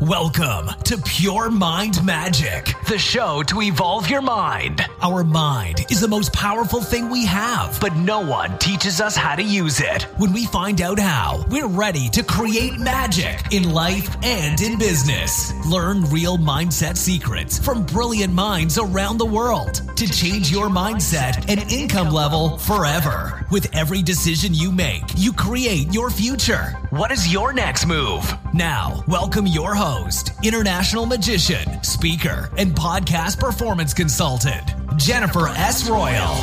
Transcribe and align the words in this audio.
Welcome 0.00 0.68
to 0.84 0.96
Pure 0.96 1.50
Mind 1.50 2.04
Magic, 2.04 2.72
the 2.86 2.96
show 2.96 3.42
to 3.42 3.62
evolve 3.62 4.08
your 4.08 4.22
mind. 4.22 4.86
Our 5.02 5.24
mind 5.24 5.86
is 5.90 6.00
the 6.00 6.06
most 6.06 6.32
powerful 6.32 6.80
thing 6.80 7.10
we 7.10 7.26
have, 7.26 7.76
but 7.80 7.96
no 7.96 8.20
one 8.20 8.56
teaches 8.58 9.00
us 9.00 9.16
how 9.16 9.34
to 9.34 9.42
use 9.42 9.80
it. 9.80 10.04
When 10.16 10.32
we 10.32 10.46
find 10.46 10.80
out 10.82 11.00
how, 11.00 11.44
we're 11.50 11.66
ready 11.66 12.08
to 12.10 12.22
create 12.22 12.78
magic 12.78 13.52
in 13.52 13.72
life 13.72 14.16
and 14.22 14.60
in 14.60 14.78
business. 14.78 15.52
Learn 15.66 16.04
real 16.04 16.38
mindset 16.38 16.96
secrets 16.96 17.58
from 17.58 17.84
brilliant 17.84 18.32
minds 18.32 18.78
around 18.78 19.18
the 19.18 19.26
world 19.26 19.82
to 19.96 20.06
change 20.06 20.48
your 20.48 20.68
mindset 20.68 21.44
and 21.48 21.72
income 21.72 22.12
level 22.12 22.56
forever. 22.58 23.44
With 23.50 23.74
every 23.74 24.02
decision 24.02 24.52
you 24.52 24.70
make, 24.70 25.04
you 25.16 25.32
create 25.32 25.90
your 25.90 26.10
future. 26.10 26.76
What 26.90 27.10
is 27.10 27.32
your 27.32 27.54
next 27.54 27.86
move? 27.86 28.30
Now, 28.52 29.02
welcome 29.08 29.46
your 29.46 29.74
host, 29.74 30.32
international 30.44 31.06
magician, 31.06 31.82
speaker, 31.82 32.50
and 32.58 32.74
podcast 32.74 33.40
performance 33.40 33.94
consultant, 33.94 34.74
Jennifer 34.98 35.48
S. 35.48 35.88
Royal. 35.88 36.34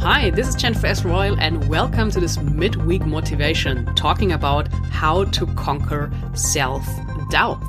Hi, 0.00 0.30
this 0.34 0.48
is 0.48 0.54
Jennifer 0.54 0.86
S. 0.86 1.04
Royal, 1.04 1.38
and 1.38 1.68
welcome 1.68 2.10
to 2.12 2.18
this 2.18 2.38
midweek 2.38 3.04
motivation 3.04 3.84
talking 3.94 4.32
about 4.32 4.68
how 4.88 5.24
to 5.24 5.46
conquer 5.48 6.10
self 6.32 6.86
doubt. 7.30 7.62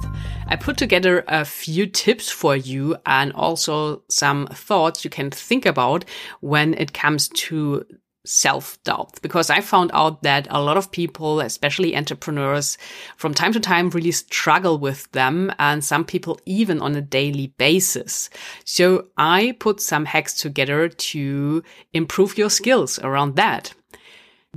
I 0.47 0.55
put 0.55 0.75
together 0.75 1.23
a 1.27 1.45
few 1.45 1.85
tips 1.85 2.29
for 2.29 2.55
you 2.55 2.97
and 3.05 3.31
also 3.33 4.01
some 4.09 4.47
thoughts 4.47 5.03
you 5.05 5.09
can 5.09 5.29
think 5.29 5.65
about 5.65 6.03
when 6.41 6.73
it 6.73 6.93
comes 6.93 7.29
to 7.29 7.85
self 8.25 8.81
doubt 8.83 9.21
because 9.21 9.49
I 9.51 9.61
found 9.61 9.91
out 9.93 10.23
that 10.23 10.47
a 10.49 10.61
lot 10.61 10.77
of 10.77 10.91
people, 10.91 11.39
especially 11.39 11.95
entrepreneurs, 11.95 12.77
from 13.17 13.35
time 13.35 13.53
to 13.53 13.59
time 13.59 13.91
really 13.91 14.11
struggle 14.11 14.79
with 14.79 15.11
them 15.11 15.53
and 15.59 15.85
some 15.85 16.05
people 16.05 16.39
even 16.45 16.81
on 16.81 16.95
a 16.95 17.01
daily 17.01 17.47
basis. 17.57 18.29
So 18.65 19.07
I 19.17 19.55
put 19.59 19.79
some 19.79 20.05
hacks 20.05 20.33
together 20.33 20.89
to 20.89 21.63
improve 21.93 22.37
your 22.37 22.49
skills 22.49 22.99
around 22.99 23.35
that. 23.35 23.73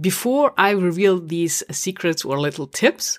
Before 0.01 0.55
I 0.57 0.71
reveal 0.71 1.21
these 1.21 1.63
secrets 1.71 2.25
or 2.25 2.41
little 2.41 2.67
tips, 2.67 3.19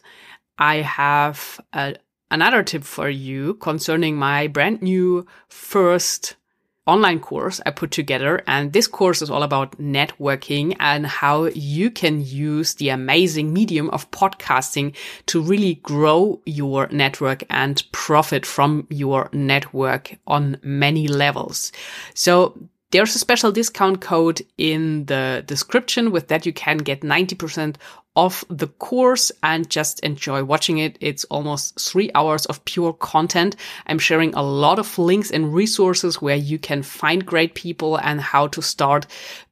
I 0.58 0.78
have 0.78 1.60
a, 1.74 1.96
another 2.32 2.64
tip 2.64 2.84
for 2.84 3.10
you 3.10 3.56
concerning 3.56 4.16
my 4.16 4.48
brand 4.48 4.82
new 4.82 5.26
first 5.48 6.36
online 6.88 7.20
course 7.20 7.60
I 7.66 7.72
put 7.72 7.92
together. 7.92 8.44
And 8.48 8.74
this 8.74 8.88
course 8.88 9.22
is 9.22 9.30
all 9.30 9.44
about 9.44 9.78
networking 9.78 10.76
and 10.80 11.06
how 11.06 11.46
you 11.46 11.90
can 11.90 12.24
use 12.24 12.76
the 12.76 12.90
amazing 12.90 13.54
medium 13.54 13.90
of 13.90 14.10
podcasting 14.12 14.96
to 15.28 15.42
really 15.42 15.76
grow 15.76 16.42
your 16.46 16.88
network 16.92 17.44
and 17.50 17.82
profit 17.92 18.46
from 18.46 18.88
your 18.90 19.30
network 19.34 20.16
on 20.28 20.58
many 20.62 21.08
levels. 21.08 21.72
So 22.14 22.58
there's 22.92 23.16
a 23.16 23.20
special 23.20 23.52
discount 23.52 24.02
code 24.02 24.42
in 24.58 25.06
the 25.06 25.44
description. 25.46 26.12
With 26.12 26.28
that, 26.30 26.46
you 26.46 26.54
can 26.54 26.78
get 26.78 27.02
90% 27.02 27.76
off 28.16 28.46
the 28.50 28.68
course 28.68 29.32
and 29.44 29.70
just 29.70 30.00
enjoy 30.00 30.44
watching 30.44 30.78
it. 30.78 30.98
It's 31.02 31.26
almost 31.26 31.80
three 31.80 32.10
hours 32.16 32.46
of 32.46 32.64
pure 32.66 32.94
content. 32.94 33.56
I'm 33.88 34.00
sharing 34.00 34.34
a 34.34 34.42
lot 34.42 34.80
of 34.80 34.98
links 34.98 35.32
and 35.32 35.54
resources 35.54 36.22
where 36.22 36.38
you 36.38 36.58
can 36.58 36.84
find 36.84 37.26
great 37.26 37.56
people 37.56 37.98
and 37.98 38.22
how 38.22 38.48
to 38.48 38.62
start 38.62 39.08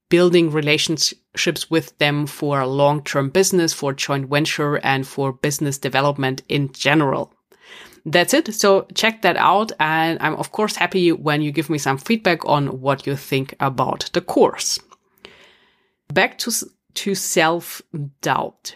building 0.09 0.52
relationships 0.52 1.70
with 1.70 1.97
them 1.97 2.28
for 2.28 2.66
long-term 2.66 3.30
business, 3.30 3.73
for 3.73 3.94
joint 3.94 4.30
venture 4.30 4.78
and 4.78 5.08
for 5.08 5.34
business 5.34 5.78
development 5.78 6.44
in 6.47 6.72
general. 6.72 7.34
That's 8.06 8.34
it. 8.34 8.54
So 8.54 8.86
check 8.94 9.22
that 9.22 9.38
out. 9.38 9.72
And 9.80 10.18
I'm 10.22 10.36
of 10.36 10.52
course 10.52 10.76
happy 10.76 11.12
when 11.12 11.42
you 11.42 11.52
give 11.52 11.69
me 11.69 11.78
some 11.78 11.97
feedback 11.97 12.46
on 12.46 12.81
what 12.81 13.08
you 13.08 13.16
think 13.16 13.56
about 13.59 14.09
the 14.14 14.22
course. 14.22 14.80
Back 16.13 16.38
to 16.40 16.52
to 16.96 17.16
self 17.16 17.81
doubt. 18.22 18.75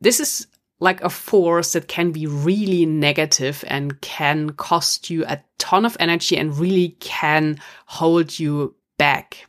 This 0.00 0.18
is 0.20 0.46
like 0.80 1.00
a 1.02 1.08
force 1.08 1.74
that 1.74 1.86
can 1.86 2.10
be 2.10 2.26
really 2.26 2.84
negative 2.84 3.64
and 3.68 4.00
can 4.00 4.50
cost 4.50 5.10
you 5.10 5.24
a 5.26 5.40
ton 5.58 5.84
of 5.84 5.96
energy 6.00 6.36
and 6.36 6.58
really 6.58 6.96
can 6.98 7.56
hold 7.86 8.36
you 8.36 8.74
back 8.98 9.46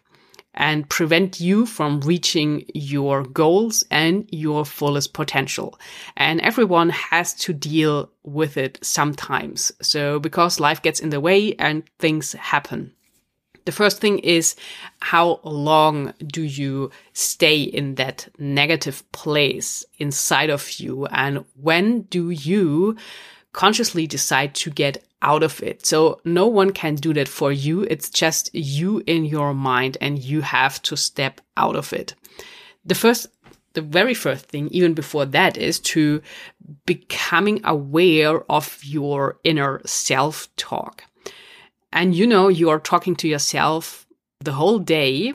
and 0.54 0.88
prevent 0.90 1.40
you 1.40 1.66
from 1.66 2.00
reaching 2.02 2.66
your 2.74 3.24
goals 3.24 3.84
and 3.90 4.28
your 4.32 4.66
fullest 4.66 5.14
potential. 5.14 5.80
And 6.16 6.42
everyone 6.42 6.90
has 6.90 7.34
to 7.36 7.54
deal 7.54 8.10
with 8.24 8.58
it 8.58 8.80
sometimes. 8.82 9.72
So 9.82 10.20
because 10.20 10.60
life 10.60 10.82
gets 10.82 11.00
in 11.00 11.10
the 11.10 11.20
way 11.20 11.56
and 11.56 11.84
things 12.00 12.34
happen. 12.34 12.94
The 13.66 13.72
first 13.72 14.02
thing 14.02 14.20
is 14.20 14.56
how 15.00 15.40
long 15.44 16.14
do 16.26 16.42
you 16.42 16.92
stay 17.14 17.62
in 17.62 17.96
that 17.96 18.28
negative 18.38 19.10
place 19.14 19.86
inside 19.98 20.50
of 20.50 20.70
you? 20.80 21.06
And 21.08 21.46
when 21.56 22.02
do 22.04 22.30
you 22.30 22.98
consciously 23.54 24.08
decide 24.08 24.54
to 24.56 24.70
get 24.70 25.04
out 25.22 25.44
of 25.44 25.64
it? 25.64 25.86
So 25.86 26.20
no 26.26 26.48
one 26.48 26.72
can 26.72 26.96
do 26.96 27.14
that 27.14 27.28
for 27.28 27.52
you. 27.52 27.84
It's 27.84 28.10
just 28.10 28.54
you 28.54 29.02
in 29.08 29.26
your 29.26 29.54
mind 29.54 29.98
and 30.02 30.22
you 30.22 30.42
have 30.42 30.82
to 30.84 30.98
step 30.98 31.42
out 31.56 31.76
of 31.76 31.94
it. 31.94 32.14
The 32.86 32.96
first 32.96 33.28
the 33.74 33.82
very 33.82 34.14
first 34.14 34.46
thing, 34.46 34.68
even 34.70 34.94
before 34.94 35.26
that, 35.26 35.58
is 35.58 35.80
to 35.80 36.22
becoming 36.86 37.60
aware 37.64 38.44
of 38.52 38.80
your 38.84 39.40
inner 39.44 39.82
self 39.86 40.48
talk. 40.56 41.04
And 41.92 42.16
you 42.16 42.26
know, 42.26 42.48
you 42.48 42.70
are 42.70 42.80
talking 42.80 43.16
to 43.18 43.28
yourself 43.28 44.06
the 44.40 44.54
whole 44.54 44.80
day. 44.80 45.34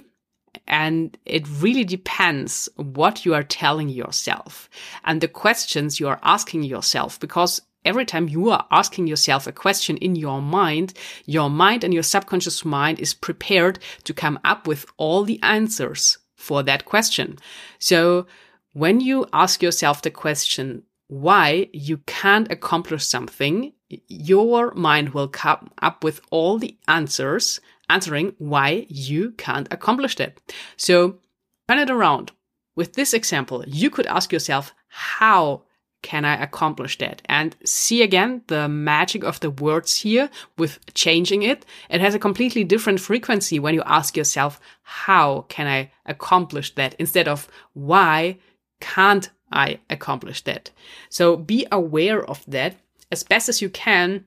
And 0.67 1.17
it 1.25 1.47
really 1.49 1.85
depends 1.85 2.69
what 2.77 3.25
you 3.25 3.35
are 3.35 3.43
telling 3.43 3.89
yourself 3.89 4.69
and 5.05 5.21
the 5.21 5.29
questions 5.29 6.00
you 6.00 6.09
are 6.09 6.19
asking 6.23 6.65
yourself. 6.65 7.19
Because 7.21 7.61
every 7.88 8.04
time 8.04 8.28
you 8.28 8.50
are 8.50 8.66
asking 8.71 9.06
yourself 9.06 9.47
a 9.47 9.53
question 9.53 9.97
in 9.97 10.15
your 10.15 10.43
mind, 10.43 10.93
your 11.25 11.49
mind 11.49 11.82
and 11.82 11.94
your 11.94 12.03
subconscious 12.03 12.65
mind 12.65 13.00
is 13.00 13.15
prepared 13.15 13.78
to 14.04 14.12
come 14.12 14.38
up 14.44 14.69
with 14.69 14.84
all 14.99 15.25
the 15.25 15.41
answers 15.43 16.19
for 16.37 16.62
that 16.62 16.84
question. 16.84 17.38
So 17.78 18.26
when 18.75 19.00
you 19.00 19.26
ask 19.32 19.62
yourself 19.62 20.03
the 20.03 20.10
question, 20.10 20.82
why 21.09 21.71
you 21.72 21.97
can't 22.06 22.53
accomplish 22.53 23.06
something, 23.06 23.72
your 24.06 24.72
mind 24.75 25.15
will 25.15 25.28
come 25.28 25.70
up 25.81 26.05
with 26.05 26.20
all 26.31 26.59
the 26.59 26.76
answers 26.87 27.59
answering 27.88 28.34
why 28.37 28.87
you 28.91 29.31
can't 29.32 29.66
accomplish 29.72 30.16
that. 30.16 30.38
So 30.76 31.20
turn 31.66 31.78
it 31.78 31.91
around. 31.91 32.32
With 32.76 32.93
this 32.93 33.15
example, 33.15 33.65
you 33.66 33.88
could 33.88 34.06
ask 34.06 34.31
yourself, 34.31 34.75
how 34.88 35.62
can 36.03 36.25
I 36.25 36.41
accomplish 36.43 36.99
that? 36.99 37.23
And 37.27 37.57
see 37.65 38.03
again 38.03 38.43
the 38.47 38.69
magic 38.69 39.25
of 39.25 39.41
the 39.41 39.51
words 39.51 39.99
here 39.99 40.31
with 40.57 40.79
changing 40.95 41.43
it. 41.43 41.67
It 41.91 42.01
has 42.01 42.15
a 42.15 42.19
completely 42.19 42.65
different 42.65 43.01
frequency 43.01 43.59
when 43.59 43.75
you 43.75 43.83
ask 43.85 44.17
yourself, 44.17 44.61
how 44.83 45.47
can 45.49 45.67
I 45.67 45.91
accomplish 46.07 46.75
that? 46.77 46.95
Instead 46.99 47.29
of 47.29 47.49
why 47.75 48.39
can't 48.81 49.31
I 49.51 49.81
accomplish 49.91 50.43
that? 50.45 50.71
So 51.09 51.37
be 51.37 51.67
aware 51.73 52.25
of 52.25 52.45
that 52.47 52.77
as 53.11 53.23
best 53.23 53.49
as 53.49 53.61
you 53.61 53.69
can. 53.69 54.25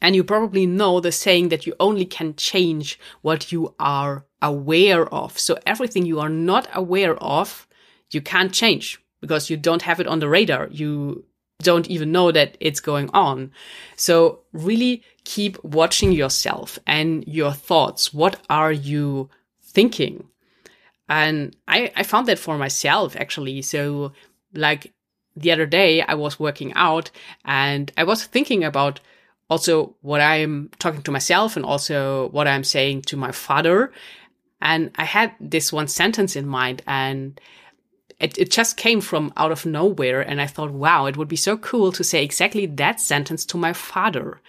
And 0.00 0.14
you 0.14 0.24
probably 0.24 0.66
know 0.66 1.00
the 1.00 1.12
saying 1.12 1.48
that 1.48 1.66
you 1.66 1.74
only 1.80 2.04
can 2.04 2.34
change 2.36 2.98
what 3.22 3.52
you 3.52 3.74
are 3.78 4.26
aware 4.42 5.06
of. 5.06 5.38
So 5.38 5.58
everything 5.66 6.04
you 6.04 6.20
are 6.20 6.28
not 6.28 6.68
aware 6.74 7.16
of, 7.16 7.66
you 8.10 8.20
can't 8.20 8.52
change 8.52 9.00
because 9.24 9.48
you 9.48 9.56
don't 9.56 9.82
have 9.82 10.00
it 10.00 10.06
on 10.06 10.18
the 10.18 10.28
radar. 10.28 10.68
You 10.70 11.24
don't 11.62 11.88
even 11.88 12.12
know 12.12 12.30
that 12.30 12.56
it's 12.60 12.80
going 12.80 13.08
on. 13.14 13.50
So 13.96 14.40
really 14.52 15.02
keep 15.24 15.62
watching 15.64 16.12
yourself 16.12 16.78
and 16.86 17.24
your 17.26 17.52
thoughts. 17.52 18.12
What 18.12 18.36
are 18.50 18.72
you 18.72 19.30
thinking? 19.62 20.28
And 21.08 21.56
I, 21.66 21.90
I 21.96 22.02
found 22.02 22.28
that 22.28 22.38
for 22.38 22.58
myself 22.58 23.16
actually. 23.16 23.62
So 23.62 24.12
like 24.52 24.92
the 25.36 25.52
other 25.52 25.66
day 25.66 26.02
I 26.02 26.14
was 26.14 26.38
working 26.38 26.72
out 26.74 27.10
and 27.44 27.90
I 27.96 28.04
was 28.04 28.24
thinking 28.24 28.62
about 28.62 29.00
also 29.48 29.96
what 30.02 30.20
I'm 30.20 30.70
talking 30.78 31.02
to 31.02 31.10
myself 31.10 31.56
and 31.56 31.64
also 31.64 32.28
what 32.28 32.46
I'm 32.46 32.64
saying 32.64 33.02
to 33.02 33.16
my 33.16 33.32
father. 33.32 33.90
And 34.60 34.90
I 34.96 35.04
had 35.04 35.32
this 35.40 35.72
one 35.72 35.88
sentence 35.88 36.36
in 36.36 36.46
mind 36.46 36.82
and 36.86 37.40
it, 38.20 38.38
it 38.38 38.50
just 38.50 38.76
came 38.76 39.00
from 39.00 39.32
out 39.36 39.52
of 39.52 39.66
nowhere. 39.66 40.20
And 40.20 40.40
I 40.40 40.46
thought, 40.46 40.70
wow, 40.70 41.06
it 41.06 41.16
would 41.16 41.28
be 41.28 41.36
so 41.36 41.56
cool 41.56 41.92
to 41.92 42.04
say 42.04 42.22
exactly 42.22 42.66
that 42.66 43.00
sentence 43.00 43.44
to 43.46 43.56
my 43.56 43.72
father. 43.72 44.40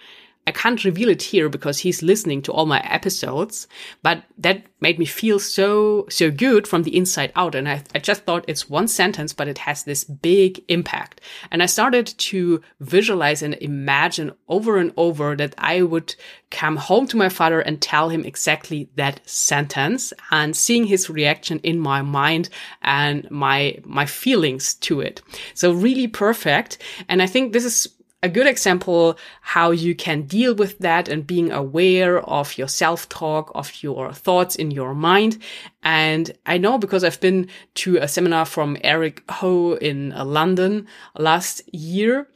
I 0.46 0.52
can't 0.52 0.84
reveal 0.84 1.08
it 1.08 1.22
here 1.22 1.48
because 1.48 1.78
he's 1.78 2.02
listening 2.02 2.40
to 2.42 2.52
all 2.52 2.66
my 2.66 2.80
episodes, 2.80 3.66
but 4.02 4.22
that 4.38 4.62
made 4.80 4.98
me 4.98 5.04
feel 5.04 5.40
so, 5.40 6.06
so 6.08 6.30
good 6.30 6.68
from 6.68 6.84
the 6.84 6.96
inside 6.96 7.32
out. 7.34 7.54
And 7.54 7.68
I, 7.68 7.82
I 7.94 7.98
just 7.98 8.22
thought 8.22 8.44
it's 8.46 8.70
one 8.70 8.86
sentence, 8.86 9.32
but 9.32 9.48
it 9.48 9.58
has 9.58 9.82
this 9.82 10.04
big 10.04 10.62
impact. 10.68 11.20
And 11.50 11.62
I 11.62 11.66
started 11.66 12.06
to 12.06 12.62
visualize 12.80 13.42
and 13.42 13.54
imagine 13.54 14.32
over 14.48 14.76
and 14.76 14.92
over 14.96 15.34
that 15.36 15.54
I 15.58 15.82
would 15.82 16.14
come 16.50 16.76
home 16.76 17.08
to 17.08 17.16
my 17.16 17.28
father 17.28 17.60
and 17.60 17.82
tell 17.82 18.08
him 18.08 18.24
exactly 18.24 18.88
that 18.94 19.20
sentence 19.28 20.12
and 20.30 20.56
seeing 20.56 20.84
his 20.84 21.10
reaction 21.10 21.58
in 21.60 21.80
my 21.80 22.02
mind 22.02 22.48
and 22.82 23.28
my, 23.30 23.78
my 23.84 24.06
feelings 24.06 24.74
to 24.74 25.00
it. 25.00 25.20
So 25.54 25.72
really 25.72 26.06
perfect. 26.06 26.78
And 27.08 27.20
I 27.20 27.26
think 27.26 27.52
this 27.52 27.64
is 27.64 27.88
a 28.22 28.28
good 28.28 28.46
example 28.46 29.18
how 29.40 29.70
you 29.70 29.94
can 29.94 30.22
deal 30.22 30.54
with 30.54 30.78
that 30.78 31.08
and 31.08 31.26
being 31.26 31.52
aware 31.52 32.20
of 32.20 32.56
your 32.58 32.68
self-talk, 32.68 33.52
of 33.54 33.82
your 33.82 34.12
thoughts 34.12 34.56
in 34.56 34.70
your 34.70 34.94
mind. 34.94 35.38
And 35.82 36.32
I 36.46 36.58
know 36.58 36.78
because 36.78 37.04
I've 37.04 37.20
been 37.20 37.48
to 37.74 37.98
a 37.98 38.08
seminar 38.08 38.44
from 38.46 38.78
Eric 38.82 39.22
Ho 39.30 39.74
in 39.74 40.12
uh, 40.12 40.24
London 40.24 40.86
last 41.16 41.62
year. 41.72 42.26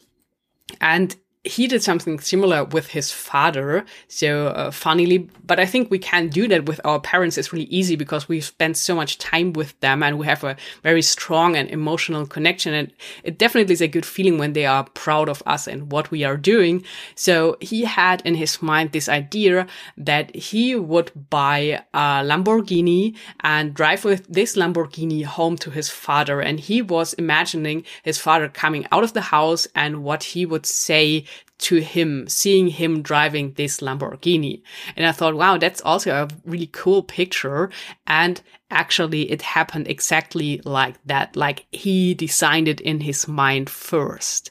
And 0.81 1.17
he 1.43 1.67
did 1.67 1.83
something 1.83 2.21
similar 2.21 2.65
with 2.65 2.89
his 2.89 3.11
father. 3.11 3.87
So 4.09 4.49
uh, 4.49 4.71
funnily, 4.71 5.31
but 5.47 5.59
I 5.59 5.65
think 5.65 5.91
we 5.91 5.99
can 5.99 6.29
do 6.29 6.47
that 6.49 6.67
with 6.67 6.83
our 6.85 7.01
parents. 7.01 7.39
It's 7.39 7.51
really 7.51 7.65
easy 7.65 7.97
because 7.97 8.29
we 8.29 8.43
spend 8.43 8.77
so 8.77 8.95
much 8.95 9.17
time 9.17 9.55
with 9.55 9.79
them 9.81 10.03
and 10.03 10.19
we 10.19 10.27
have 10.27 10.45
a 10.45 10.57
very 10.83 11.01
strong 11.01 11.57
and 11.57 11.71
emotional 11.71 12.27
connection. 12.27 12.75
And 12.75 12.93
it 13.25 13.39
definitely 13.39 13.73
is 13.73 13.81
a 13.81 13.89
good 13.89 14.05
feeling 14.05 14.37
when 14.37 14.53
they 14.53 14.67
are 14.67 14.85
proud 14.85 15.31
of 15.31 15.43
us 15.47 15.67
and 15.67 15.91
what 15.91 16.11
we 16.11 16.25
are 16.25 16.37
doing. 16.37 16.85
So 17.15 17.57
he 17.63 17.85
had 17.85 18.21
in 18.27 18.35
his 18.35 18.61
mind 18.61 18.93
this 18.93 19.09
idea 19.09 19.67
that 19.97 20.37
he 20.37 20.77
would 20.77 21.11
buy 21.31 21.83
a 21.95 22.23
Lamborghini 22.23 23.17
and 23.41 23.73
drive 23.73 24.05
with 24.05 24.27
this 24.29 24.57
Lamborghini 24.57 25.25
home 25.25 25.57
to 25.57 25.71
his 25.71 25.89
father. 25.89 26.43
And 26.43 26.61
he 26.61 26.83
was 26.83 27.15
imagining 27.15 27.85
his 28.03 28.19
father 28.19 28.51
coming 28.51 28.87
out 28.93 29.05
of 29.05 29.15
the 29.15 29.23
house 29.23 29.67
and 29.75 30.05
what 30.05 30.23
he 30.23 30.45
would 30.45 30.67
say 30.67 31.25
to 31.61 31.77
him, 31.77 32.29
seeing 32.29 32.69
him 32.69 33.03
driving 33.03 33.53
this 33.53 33.81
Lamborghini. 33.81 34.63
And 34.97 35.07
I 35.07 35.13
thought, 35.13 35.35
wow, 35.35 35.59
that's 35.59 35.81
also 35.83 36.11
a 36.11 36.29
really 36.45 36.69
cool 36.73 37.03
picture. 37.03 37.71
And 38.07 38.41
actually 38.71 39.31
it 39.31 39.43
happened 39.43 39.89
exactly 39.89 40.61
like 40.65 40.97
that. 41.05 41.37
Like 41.37 41.67
he 41.71 42.15
designed 42.15 42.69
it 42.69 42.81
in 42.81 43.01
his 43.01 43.29
mind 43.29 43.69
first. 43.69 44.51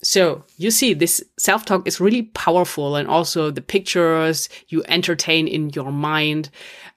So 0.00 0.44
you 0.56 0.70
see, 0.70 0.94
this 0.94 1.22
self-talk 1.38 1.86
is 1.86 2.00
really 2.00 2.22
powerful 2.22 2.94
and 2.94 3.08
also 3.08 3.50
the 3.50 3.60
pictures 3.60 4.48
you 4.68 4.84
entertain 4.86 5.48
in 5.48 5.70
your 5.70 5.90
mind. 5.90 6.50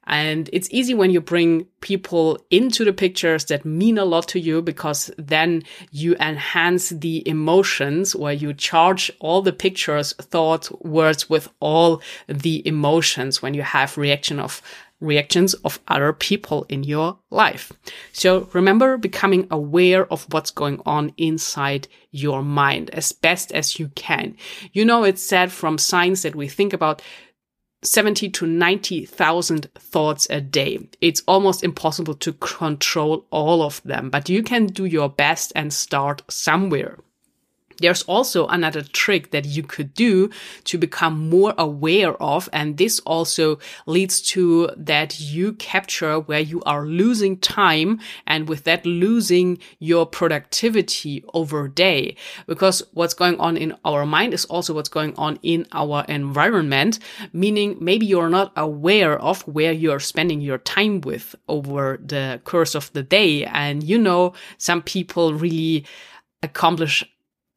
And 0.06 0.50
it's 0.53 0.69
easy 0.71 0.94
when 0.94 1.09
you 1.09 1.21
bring 1.21 1.65
people 1.80 2.38
into 2.51 2.86
the 2.86 2.94
pictures 2.94 3.45
that 3.45 3.65
mean 3.65 3.98
a 3.98 4.06
lot 4.06 4.27
to 4.30 4.39
you 4.39 4.62
because 4.62 5.09
then 5.18 5.63
you 5.92 6.15
enhance 6.19 6.89
the 6.89 7.27
emotions 7.27 8.13
or 8.13 8.31
you 8.33 8.53
charge 8.53 9.12
all 9.19 9.42
the 9.42 9.54
pictures, 9.54 10.13
thoughts, 10.13 10.71
words 10.81 11.30
with 11.30 11.50
all 11.59 12.01
the 12.27 12.65
emotions 12.68 13.42
when 13.42 13.54
you 13.54 13.63
have 13.63 13.97
reaction 13.97 14.39
of 14.39 14.62
reactions 15.01 15.53
of 15.56 15.80
other 15.88 16.13
people 16.13 16.65
in 16.69 16.83
your 16.83 17.18
life. 17.30 17.74
So 18.13 18.48
remember 18.53 18.98
becoming 18.98 19.48
aware 19.51 20.06
of 20.12 20.31
what's 20.31 20.51
going 20.51 20.81
on 20.86 21.13
inside 21.18 21.88
your 22.12 22.44
mind 22.44 22.92
as 22.92 23.12
best 23.12 23.51
as 23.51 23.80
you 23.80 23.89
can. 23.89 24.38
You 24.71 24.86
know, 24.86 25.03
it's 25.03 25.21
said 25.21 25.51
from 25.51 25.77
science 25.77 26.21
that 26.24 26.36
we 26.36 26.48
think 26.48 26.71
about 26.71 27.01
70 27.83 28.30
to 28.30 28.45
90,000 28.45 29.74
thoughts 29.74 30.27
a 30.30 30.39
day. 30.39 30.88
It's 31.01 31.24
almost 31.27 31.63
impossible 31.63 32.13
to 32.15 32.33
control 32.33 33.25
all 33.31 33.63
of 33.63 33.81
them, 33.83 34.12
but 34.12 34.30
you 34.30 34.44
can 34.44 34.68
do 34.68 34.86
your 34.86 35.09
best 35.09 35.51
and 35.56 35.74
start 35.74 36.21
somewhere. 36.30 37.00
There's 37.81 38.04
also 38.04 38.48
another 38.48 38.81
trick 38.81 39.31
that 39.31 39.45
you 39.45 39.63
could 39.63 39.94
do 39.94 40.30
to 40.66 40.78
become 40.78 41.30
more 41.30 41.54
aware 41.57 42.13
of. 42.22 42.50
And 42.54 42.78
this 42.78 43.00
also 43.01 43.60
leads 43.86 44.22
to 44.33 44.69
that 44.78 45.19
you 45.19 45.54
capture 45.54 46.19
where 46.19 46.39
you 46.39 46.62
are 46.63 46.86
losing 46.86 47.38
time 47.38 48.00
and 48.28 48.48
with 48.48 48.63
that 48.66 48.86
losing 48.86 49.57
your 49.80 50.06
productivity 50.06 51.24
over 51.33 51.68
day. 51.68 52.16
Because 52.48 52.83
what's 52.94 53.13
going 53.13 53.39
on 53.39 53.57
in 53.57 53.75
our 53.86 54.06
mind 54.06 54.33
is 54.33 54.45
also 54.45 54.74
what's 54.74 54.89
going 54.89 55.16
on 55.16 55.39
in 55.42 55.68
our 55.72 56.06
environment, 56.07 57.00
meaning 57.33 57.78
maybe 57.80 58.06
you're 58.06 58.30
not 58.30 58.51
aware 58.56 59.19
of 59.19 59.42
where 59.48 59.72
you're 59.72 60.00
spending 60.00 60.42
your 60.42 60.57
time 60.57 61.01
with 61.01 61.36
over 61.48 62.00
the 62.04 62.42
course 62.44 62.75
of 62.75 62.92
the 62.94 63.04
day. 63.04 63.45
And 63.45 63.83
you 63.83 63.98
know, 63.98 64.33
some 64.57 64.81
people 64.81 65.33
really 65.33 65.86
accomplish 66.44 67.04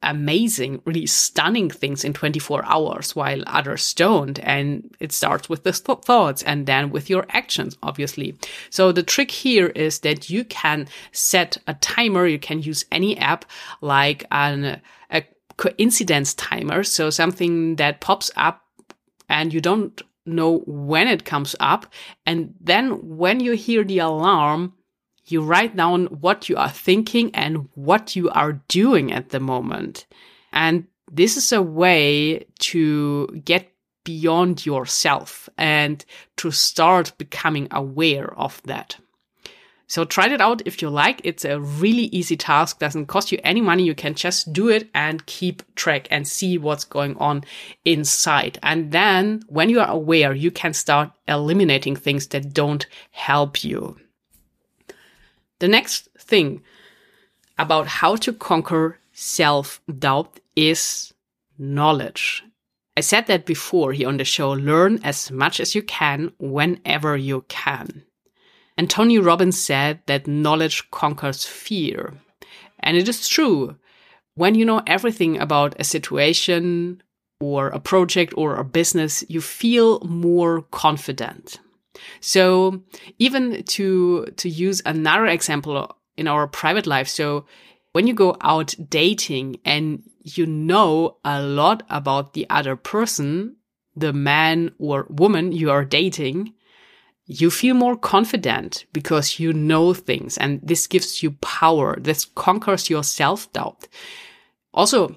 amazing, 0.05 0.81
really 0.85 1.05
stunning 1.05 1.69
things 1.69 2.03
in 2.03 2.13
24 2.13 2.63
hours 2.65 3.15
while 3.15 3.43
others 3.47 3.93
don't. 3.93 4.39
And 4.39 4.95
it 4.99 5.11
starts 5.11 5.49
with 5.49 5.63
the 5.63 5.71
th- 5.71 5.99
thoughts 5.99 6.43
and 6.43 6.65
then 6.65 6.91
with 6.91 7.09
your 7.09 7.25
actions, 7.29 7.77
obviously. 7.83 8.37
So 8.69 8.91
the 8.91 9.03
trick 9.03 9.31
here 9.31 9.67
is 9.67 9.99
that 9.99 10.29
you 10.29 10.45
can 10.45 10.87
set 11.11 11.57
a 11.67 11.73
timer. 11.75 12.27
You 12.27 12.39
can 12.39 12.61
use 12.61 12.85
any 12.91 13.17
app 13.17 13.45
like 13.81 14.25
an, 14.31 14.81
a 15.11 15.23
coincidence 15.57 16.33
timer. 16.35 16.83
So 16.83 17.09
something 17.09 17.75
that 17.75 18.01
pops 18.01 18.31
up 18.35 18.61
and 19.27 19.53
you 19.53 19.61
don't 19.61 20.01
know 20.25 20.59
when 20.65 21.07
it 21.07 21.25
comes 21.25 21.55
up. 21.59 21.87
And 22.25 22.53
then 22.61 23.17
when 23.17 23.39
you 23.39 23.53
hear 23.53 23.83
the 23.83 23.99
alarm, 23.99 24.73
you 25.27 25.41
write 25.41 25.75
down 25.75 26.05
what 26.07 26.49
you 26.49 26.55
are 26.57 26.69
thinking 26.69 27.33
and 27.33 27.69
what 27.75 28.15
you 28.15 28.29
are 28.29 28.61
doing 28.67 29.11
at 29.11 29.29
the 29.29 29.39
moment. 29.39 30.05
And 30.51 30.87
this 31.11 31.37
is 31.37 31.51
a 31.51 31.61
way 31.61 32.45
to 32.59 33.27
get 33.43 33.71
beyond 34.03 34.65
yourself 34.65 35.49
and 35.57 36.05
to 36.37 36.51
start 36.51 37.17
becoming 37.17 37.67
aware 37.71 38.33
of 38.39 38.61
that. 38.63 38.97
So 39.87 40.03
try 40.03 40.27
it 40.27 40.41
out 40.41 40.63
if 40.65 40.81
you 40.81 40.89
like. 40.89 41.21
It's 41.23 41.45
a 41.45 41.59
really 41.59 42.03
easy 42.05 42.35
task, 42.35 42.79
doesn't 42.79 43.05
cost 43.05 43.31
you 43.31 43.39
any 43.43 43.61
money. 43.61 43.83
You 43.83 43.93
can 43.93 44.15
just 44.15 44.51
do 44.51 44.69
it 44.69 44.89
and 44.95 45.25
keep 45.25 45.63
track 45.75 46.07
and 46.09 46.27
see 46.27 46.57
what's 46.57 46.85
going 46.85 47.15
on 47.17 47.43
inside. 47.83 48.57
And 48.63 48.91
then 48.91 49.43
when 49.47 49.69
you 49.69 49.79
are 49.79 49.89
aware, 49.89 50.33
you 50.33 50.49
can 50.49 50.73
start 50.73 51.11
eliminating 51.27 51.95
things 51.95 52.27
that 52.27 52.53
don't 52.53 52.85
help 53.11 53.63
you. 53.63 53.97
The 55.65 55.71
next 55.71 56.09
thing 56.19 56.61
about 57.57 57.87
how 57.87 58.17
to 58.17 58.31
conquer 58.31 58.99
self 59.13 59.81
doubt 59.97 60.39
is 60.55 61.11
knowledge. 61.57 62.43
I 62.95 63.01
said 63.01 63.25
that 63.25 63.47
before 63.47 63.91
here 63.91 64.07
on 64.07 64.17
the 64.17 64.25
show 64.25 64.51
learn 64.51 64.99
as 65.03 65.31
much 65.31 65.59
as 65.59 65.73
you 65.73 65.81
can 65.81 66.33
whenever 66.37 67.17
you 67.17 67.45
can. 67.47 68.03
And 68.77 68.87
Tony 68.87 69.17
Robbins 69.17 69.59
said 69.59 70.01
that 70.05 70.27
knowledge 70.27 70.91
conquers 70.91 71.45
fear. 71.45 72.13
And 72.81 72.95
it 72.95 73.09
is 73.09 73.27
true. 73.27 73.75
When 74.35 74.53
you 74.53 74.65
know 74.65 74.83
everything 74.85 75.39
about 75.39 75.75
a 75.79 75.83
situation 75.83 77.01
or 77.41 77.69
a 77.69 77.79
project 77.79 78.35
or 78.37 78.57
a 78.57 78.63
business, 78.63 79.23
you 79.29 79.41
feel 79.41 79.99
more 80.01 80.61
confident. 80.61 81.59
So 82.21 82.81
even 83.19 83.63
to, 83.63 84.25
to 84.25 84.49
use 84.49 84.81
another 84.85 85.27
example 85.27 85.95
in 86.17 86.27
our 86.27 86.47
private 86.47 86.87
life. 86.87 87.07
So 87.07 87.45
when 87.91 88.07
you 88.07 88.13
go 88.13 88.35
out 88.41 88.75
dating 88.89 89.57
and 89.65 90.03
you 90.23 90.45
know 90.45 91.17
a 91.23 91.41
lot 91.41 91.83
about 91.89 92.33
the 92.33 92.45
other 92.49 92.75
person, 92.75 93.55
the 93.95 94.13
man 94.13 94.71
or 94.79 95.07
woman 95.09 95.51
you 95.51 95.71
are 95.71 95.85
dating, 95.85 96.53
you 97.27 97.49
feel 97.49 97.73
more 97.73 97.95
confident 97.95 98.85
because 98.93 99.39
you 99.39 99.51
know 99.51 99.93
things 99.93 100.37
and 100.37 100.59
this 100.61 100.87
gives 100.87 101.23
you 101.23 101.31
power. 101.41 101.97
This 101.99 102.25
conquers 102.25 102.89
your 102.89 103.03
self 103.03 103.51
doubt. 103.53 103.87
Also, 104.73 105.15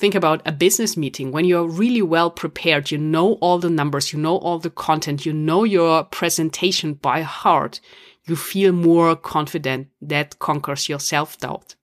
think 0.00 0.14
about 0.14 0.40
a 0.46 0.52
business 0.52 0.96
meeting 0.96 1.30
when 1.30 1.44
you're 1.44 1.68
really 1.68 2.00
well 2.00 2.30
prepared, 2.30 2.90
you 2.90 2.96
know 2.96 3.34
all 3.34 3.58
the 3.58 3.68
numbers, 3.68 4.14
you 4.14 4.18
know 4.18 4.38
all 4.38 4.58
the 4.58 4.70
content, 4.70 5.26
you 5.26 5.32
know 5.32 5.62
your 5.62 6.04
presentation 6.04 6.94
by 6.94 7.20
heart, 7.20 7.80
you 8.24 8.34
feel 8.34 8.72
more 8.72 9.14
confident 9.14 9.88
that 10.00 10.38
conquers 10.38 10.88
your 10.88 10.98
self 10.98 11.36
doubt. 11.38 11.74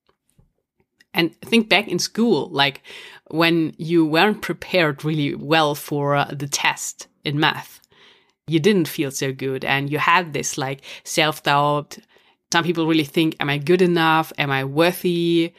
And 1.14 1.40
think 1.42 1.70
back 1.70 1.88
in 1.88 2.00
school, 2.00 2.50
like 2.50 2.82
when 3.30 3.76
you 3.78 4.04
weren't 4.04 4.42
prepared 4.42 5.06
really 5.06 5.36
well 5.36 5.76
for 5.76 6.16
uh, 6.16 6.26
the 6.26 6.48
test 6.48 7.08
in 7.24 7.40
math, 7.40 7.82
you 8.48 8.60
didn't 8.60 8.88
feel 8.88 9.12
so 9.12 9.32
good 9.32 9.64
and 9.64 9.92
you 9.92 10.00
had 10.00 10.34
this 10.34 10.58
like 10.58 10.82
self 11.04 11.44
doubt. 11.44 12.00
Some 12.52 12.64
people 12.64 12.88
really 12.88 13.04
think, 13.04 13.36
am 13.40 13.50
I 13.50 13.60
good 13.60 13.84
enough? 13.84 14.34
Am 14.40 14.50
I 14.50 14.64
worthy? 14.64 15.54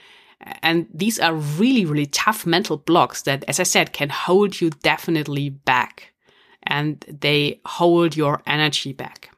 And 0.62 0.86
these 0.92 1.18
are 1.18 1.34
really, 1.34 1.84
really 1.84 2.06
tough 2.06 2.46
mental 2.46 2.76
blocks 2.76 3.22
that, 3.22 3.44
as 3.48 3.58
I 3.58 3.64
said, 3.64 3.92
can 3.92 4.08
hold 4.08 4.60
you 4.60 4.70
definitely 4.70 5.50
back 5.50 6.12
and 6.62 7.04
they 7.08 7.60
hold 7.64 8.16
your 8.16 8.42
energy 8.46 8.92
back. 8.92 9.30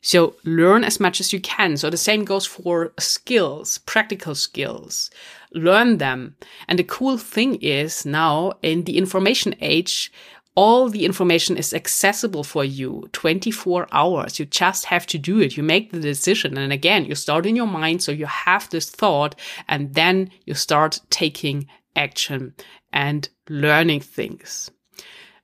So 0.00 0.36
learn 0.44 0.84
as 0.84 1.00
much 1.00 1.20
as 1.20 1.32
you 1.32 1.40
can. 1.40 1.76
So 1.76 1.90
the 1.90 1.96
same 1.96 2.24
goes 2.24 2.46
for 2.46 2.92
skills, 2.98 3.78
practical 3.78 4.34
skills. 4.34 5.10
Learn 5.52 5.98
them. 5.98 6.36
And 6.68 6.78
the 6.78 6.84
cool 6.84 7.18
thing 7.18 7.56
is 7.56 8.06
now 8.06 8.52
in 8.62 8.84
the 8.84 8.96
information 8.96 9.56
age, 9.60 10.12
all 10.58 10.88
the 10.88 11.04
information 11.04 11.56
is 11.56 11.72
accessible 11.72 12.42
for 12.42 12.64
you 12.64 13.08
24 13.12 13.86
hours. 13.92 14.40
You 14.40 14.44
just 14.44 14.86
have 14.86 15.06
to 15.06 15.16
do 15.16 15.38
it. 15.38 15.56
You 15.56 15.62
make 15.62 15.92
the 15.92 16.00
decision. 16.00 16.58
And 16.58 16.72
again, 16.72 17.04
you 17.04 17.14
start 17.14 17.46
in 17.46 17.54
your 17.54 17.68
mind. 17.68 18.02
So 18.02 18.10
you 18.10 18.26
have 18.26 18.68
this 18.68 18.90
thought 18.90 19.36
and 19.68 19.94
then 19.94 20.32
you 20.46 20.54
start 20.54 21.00
taking 21.10 21.68
action 21.94 22.54
and 22.92 23.28
learning 23.48 24.00
things. 24.00 24.68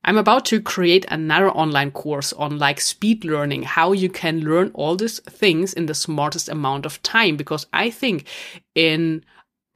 I'm 0.04 0.16
about 0.16 0.47
to 0.47 0.61
create 0.61 1.06
another 1.09 1.49
online 1.49 1.92
course 1.92 2.33
on 2.33 2.59
like 2.59 2.80
speed 2.80 3.25
learning, 3.25 3.62
how 3.62 3.92
you 3.92 4.09
can 4.09 4.40
learn 4.40 4.73
all 4.75 4.97
these 4.97 5.21
things 5.21 5.75
in 5.75 5.87
the 5.87 5.94
smartest 5.94 6.49
amount 6.49 6.87
of 6.87 7.00
time, 7.04 7.37
because 7.37 7.68
I 7.73 7.88
think 7.88 8.26
in 8.75 9.25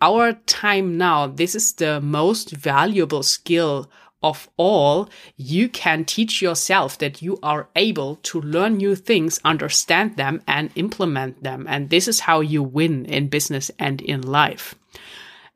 our 0.03 0.33
time 0.47 0.99
now, 0.99 1.29
this 1.29 1.55
is 1.55 1.75
the 1.75 2.01
most 2.01 2.51
valuable 2.51 3.23
skill 3.23 3.89
of 4.23 4.49
all, 4.57 5.09
you 5.37 5.69
can 5.69 6.05
teach 6.05 6.43
yourself 6.43 6.99
that 6.99 7.23
you 7.23 7.39
are 7.43 7.69
able 7.77 8.17
to 8.17 8.41
learn 8.41 8.77
new 8.77 8.97
things, 8.97 9.41
understand 9.45 10.17
them, 10.17 10.43
and 10.47 10.71
implement 10.75 11.43
them. 11.43 11.67
And 11.69 11.91
this 11.91 12.09
is 12.09 12.21
how 12.21 12.41
you 12.41 12.63
win 12.63 13.05
in 13.07 13.29
business 13.29 13.71
and 13.79 14.01
in 14.01 14.23
life. 14.23 14.75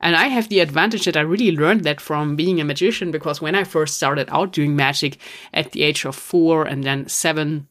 And 0.00 0.16
I 0.16 0.26
have 0.28 0.48
the 0.48 0.60
advantage 0.60 1.04
that 1.04 1.16
I 1.16 1.20
really 1.20 1.56
learned 1.56 1.84
that 1.84 2.00
from 2.00 2.34
being 2.34 2.60
a 2.60 2.64
magician 2.64 3.12
because 3.12 3.40
when 3.40 3.54
I 3.54 3.62
first 3.62 3.96
started 3.96 4.28
out 4.32 4.52
doing 4.52 4.74
magic 4.74 5.18
at 5.54 5.70
the 5.70 5.84
age 5.84 6.04
of 6.04 6.16
four 6.16 6.64
and 6.64 6.82
then 6.82 7.08
seven, 7.08 7.68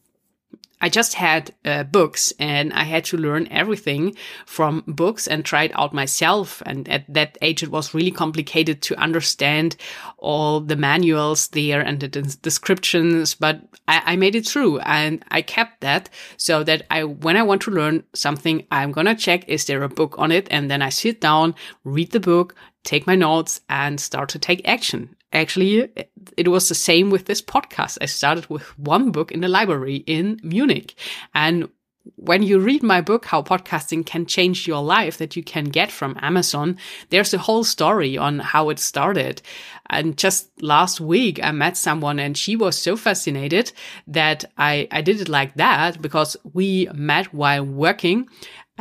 I 0.82 0.88
just 0.88 1.14
had 1.14 1.54
uh, 1.64 1.84
books 1.84 2.32
and 2.40 2.72
I 2.72 2.82
had 2.82 3.04
to 3.06 3.16
learn 3.16 3.46
everything 3.52 4.16
from 4.44 4.82
books 4.86 5.28
and 5.28 5.44
try 5.44 5.64
it 5.64 5.72
out 5.78 5.94
myself. 5.94 6.60
And 6.66 6.88
at 6.88 7.04
that 7.08 7.38
age, 7.40 7.62
it 7.62 7.70
was 7.70 7.94
really 7.94 8.10
complicated 8.10 8.82
to 8.82 8.96
understand 8.96 9.76
all 10.18 10.60
the 10.60 10.76
manuals 10.76 11.48
there 11.48 11.80
and 11.80 12.00
the 12.00 12.08
descriptions, 12.08 13.34
but 13.34 13.62
I, 13.86 14.02
I 14.06 14.16
made 14.16 14.34
it 14.34 14.46
through 14.46 14.80
and 14.80 15.24
I 15.30 15.42
kept 15.42 15.82
that 15.82 16.10
so 16.36 16.64
that 16.64 16.84
I, 16.90 17.04
when 17.04 17.36
I 17.36 17.42
want 17.42 17.62
to 17.62 17.70
learn 17.70 18.02
something, 18.14 18.66
I'm 18.72 18.90
going 18.90 19.06
to 19.06 19.14
check, 19.14 19.48
is 19.48 19.66
there 19.66 19.84
a 19.84 19.88
book 19.88 20.16
on 20.18 20.32
it? 20.32 20.48
And 20.50 20.68
then 20.68 20.82
I 20.82 20.88
sit 20.88 21.20
down, 21.20 21.54
read 21.84 22.10
the 22.10 22.20
book, 22.20 22.56
take 22.82 23.06
my 23.06 23.14
notes 23.14 23.60
and 23.68 24.00
start 24.00 24.30
to 24.30 24.38
take 24.38 24.66
action. 24.66 25.14
Actually, 25.32 25.90
it 26.36 26.48
was 26.48 26.68
the 26.68 26.74
same 26.74 27.10
with 27.10 27.26
this 27.26 27.42
podcast. 27.42 27.98
I 28.00 28.06
started 28.06 28.48
with 28.50 28.78
one 28.78 29.10
book 29.10 29.32
in 29.32 29.40
the 29.40 29.48
library 29.48 29.96
in 30.06 30.40
Munich. 30.42 30.94
And 31.34 31.68
when 32.16 32.42
you 32.42 32.58
read 32.58 32.82
my 32.82 33.00
book, 33.00 33.26
How 33.26 33.42
Podcasting 33.42 34.04
Can 34.04 34.26
Change 34.26 34.66
Your 34.66 34.82
Life, 34.82 35.18
that 35.18 35.36
you 35.36 35.42
can 35.42 35.66
get 35.66 35.92
from 35.92 36.18
Amazon, 36.20 36.76
there's 37.10 37.32
a 37.32 37.38
whole 37.38 37.64
story 37.64 38.18
on 38.18 38.40
how 38.40 38.70
it 38.70 38.78
started. 38.78 39.40
And 39.88 40.18
just 40.18 40.50
last 40.60 41.00
week, 41.00 41.38
I 41.42 41.52
met 41.52 41.76
someone 41.76 42.18
and 42.18 42.36
she 42.36 42.56
was 42.56 42.76
so 42.76 42.96
fascinated 42.96 43.72
that 44.06 44.44
I, 44.58 44.88
I 44.90 45.00
did 45.02 45.20
it 45.20 45.28
like 45.28 45.54
that 45.54 46.02
because 46.02 46.36
we 46.52 46.88
met 46.92 47.32
while 47.32 47.64
working 47.64 48.28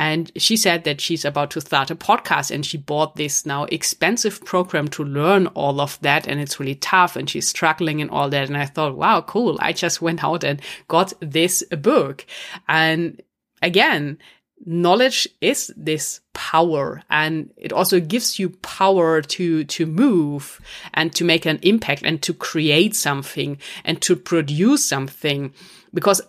and 0.02 0.32
she 0.36 0.58
said 0.58 0.84
that 0.86 1.00
she's 1.00 1.24
about 1.24 1.52
to 1.52 1.62
start 1.62 1.92
a 1.92 1.96
podcast 1.96 2.50
and 2.50 2.66
she 2.66 2.80
bought 2.80 3.18
this 3.18 3.46
now 3.46 3.66
expensive 3.66 4.44
program 4.44 4.88
to 4.88 5.04
learn 5.04 5.46
all 5.54 5.80
of 5.80 6.00
that. 6.02 6.26
And 6.28 6.40
it's 6.40 6.60
really 6.60 6.74
tough 6.74 7.16
and 7.16 7.30
she's 7.30 7.48
struggling 7.48 8.02
and 8.02 8.10
all 8.10 8.28
that. 8.32 8.48
And 8.48 8.58
I 8.58 8.66
thought, 8.66 8.98
wow, 8.98 9.22
cool. 9.22 9.60
I 9.62 9.74
just 9.74 10.02
went 10.02 10.24
out 10.24 10.44
and 10.44 10.60
got 10.88 11.14
this 11.20 11.62
book. 11.66 12.26
And 12.68 13.22
again, 13.62 14.18
knowledge 14.66 15.28
is 15.40 15.72
this 15.78 16.22
power 16.34 17.04
and 17.12 17.52
it 17.56 17.72
also 17.72 18.00
gives 18.00 18.40
you 18.40 18.50
power 18.64 19.22
to 19.22 19.64
to 19.66 19.86
move 19.86 20.60
and 20.96 21.14
to 21.14 21.24
make 21.24 21.46
an 21.46 21.60
impact 21.62 22.02
and 22.04 22.24
to 22.24 22.34
create 22.34 22.96
something 22.96 23.60
and 23.86 24.02
to 24.02 24.16
produce 24.16 24.84
something 24.84 25.54
because 25.94 26.22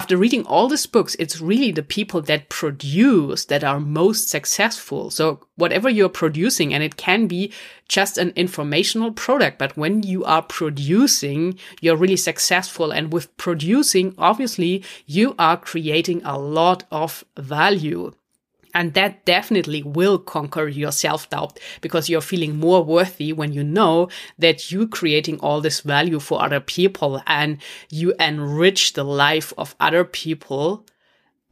after 0.00 0.16
reading 0.16 0.46
all 0.46 0.66
these 0.66 0.86
books, 0.86 1.14
it's 1.18 1.42
really 1.42 1.70
the 1.70 1.82
people 1.82 2.22
that 2.22 2.48
produce 2.48 3.44
that 3.44 3.62
are 3.62 3.78
most 3.78 4.30
successful. 4.30 5.10
So 5.10 5.40
whatever 5.56 5.90
you're 5.90 6.08
producing, 6.08 6.72
and 6.72 6.82
it 6.82 6.96
can 6.96 7.26
be 7.26 7.52
just 7.86 8.16
an 8.16 8.32
informational 8.34 9.12
product, 9.12 9.58
but 9.58 9.76
when 9.76 10.02
you 10.02 10.24
are 10.24 10.40
producing, 10.40 11.58
you're 11.82 11.98
really 11.98 12.16
successful. 12.16 12.92
And 12.92 13.12
with 13.12 13.36
producing, 13.36 14.14
obviously, 14.16 14.82
you 15.04 15.34
are 15.38 15.58
creating 15.58 16.22
a 16.24 16.38
lot 16.38 16.84
of 16.90 17.22
value. 17.36 18.14
And 18.74 18.94
that 18.94 19.24
definitely 19.24 19.82
will 19.82 20.18
conquer 20.18 20.68
your 20.68 20.92
self 20.92 21.28
doubt 21.30 21.58
because 21.80 22.08
you're 22.08 22.20
feeling 22.20 22.56
more 22.56 22.84
worthy 22.84 23.32
when 23.32 23.52
you 23.52 23.64
know 23.64 24.08
that 24.38 24.70
you're 24.70 24.86
creating 24.86 25.40
all 25.40 25.60
this 25.60 25.80
value 25.80 26.20
for 26.20 26.42
other 26.42 26.60
people 26.60 27.22
and 27.26 27.58
you 27.90 28.14
enrich 28.18 28.92
the 28.92 29.04
life 29.04 29.52
of 29.58 29.74
other 29.80 30.04
people 30.04 30.86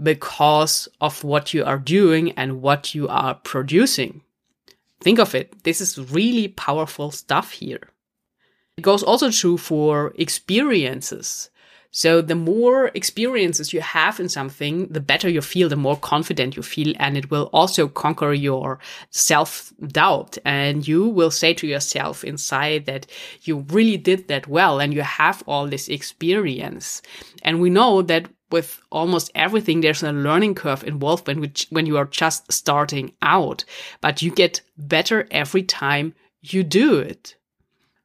because 0.02 0.88
of 1.00 1.25
what 1.25 1.52
you 1.52 1.64
are 1.64 1.78
doing 1.78 2.32
and 2.32 2.62
what 2.62 2.94
you 2.94 3.08
are 3.08 3.34
producing. 3.34 4.22
Think 5.00 5.18
of 5.18 5.34
it. 5.34 5.64
This 5.64 5.80
is 5.80 5.98
really 6.10 6.48
powerful 6.48 7.10
stuff 7.10 7.52
here. 7.52 7.90
It 8.76 8.82
goes 8.82 9.02
also 9.02 9.30
true 9.30 9.58
for 9.58 10.12
experiences. 10.16 11.50
So 11.90 12.21
the 12.21 12.35
more 12.35 12.90
experiences 12.95 13.73
you 13.73 13.80
have 13.80 14.21
in 14.21 14.28
something, 14.28 14.88
the 14.88 15.00
better 15.00 15.28
you 15.28 15.40
feel, 15.40 15.68
the 15.68 15.76
more 15.76 15.97
confident 15.97 16.57
you 16.57 16.62
feel, 16.62 16.92
and 16.99 17.16
it 17.16 17.30
will 17.30 17.49
also 17.52 17.88
conquer 17.88 18.33
your 18.33 18.78
self 19.11 19.73
doubt. 19.87 20.37
And 20.45 20.87
you 20.87 21.09
will 21.09 21.30
say 21.30 21.54
to 21.54 21.66
yourself 21.66 22.25
inside 22.25 22.87
that 22.87 23.07
you 23.42 23.64
really 23.71 23.97
did 23.97 24.28
that 24.28 24.47
well 24.47 24.80
and 24.80 24.92
you 24.92 25.02
have 25.02 25.42
all 25.47 25.66
this 25.66 25.88
experience. 25.88 27.00
And 27.42 27.61
we 27.61 27.71
know 27.71 28.02
that 28.02 28.28
with 28.50 28.80
almost 28.90 29.30
everything, 29.35 29.80
there's 29.80 30.02
a 30.02 30.12
learning 30.12 30.54
curve 30.54 30.85
involved 30.85 31.26
when, 31.26 31.40
which, 31.40 31.66
when 31.71 31.87
you 31.87 31.97
are 31.97 32.07
just 32.07 32.50
starting 32.52 33.12
out, 33.23 33.64
but 34.00 34.23
you 34.23 34.30
get 34.30 34.62
better 34.76 35.26
every 35.30 35.62
time 35.62 36.14
you 36.40 36.62
do 36.62 36.99
it. 36.99 37.37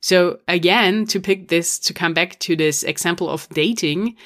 So 0.03 0.39
again, 0.50 1.05
to 1.07 1.22
pick 1.22 1.48
this, 1.48 1.79
to 1.79 1.93
come 1.93 2.13
back 2.13 2.38
to 2.39 2.57
this 2.57 2.83
example 2.83 3.29
of 3.29 3.48
dating, 3.53 4.17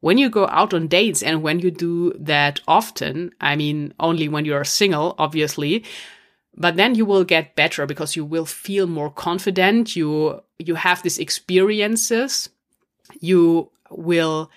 when 0.00 0.18
you 0.18 0.28
go 0.28 0.46
out 0.48 0.74
on 0.74 0.88
dates 0.88 1.22
and 1.22 1.42
when 1.42 1.58
you 1.58 1.70
do 1.70 2.12
that 2.18 2.60
often, 2.68 3.32
I 3.40 3.56
mean, 3.56 3.94
only 3.98 4.28
when 4.28 4.44
you're 4.44 4.64
single, 4.64 5.14
obviously, 5.18 5.84
but 6.54 6.76
then 6.76 6.94
you 6.94 7.06
will 7.06 7.24
get 7.24 7.56
better 7.56 7.86
because 7.86 8.14
you 8.14 8.26
will 8.26 8.44
feel 8.44 8.86
more 8.86 9.08
confident. 9.08 9.96
You, 9.96 10.42
you 10.58 10.74
have 10.74 11.02
these 11.02 11.18
experiences. 11.18 12.50
You 13.20 13.70
will 13.88 14.50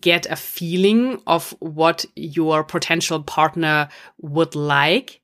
get 0.00 0.24
a 0.24 0.36
feeling 0.36 1.20
of 1.26 1.54
what 1.60 2.06
your 2.16 2.64
potential 2.64 3.22
partner 3.22 3.90
would 4.22 4.54
like 4.54 5.20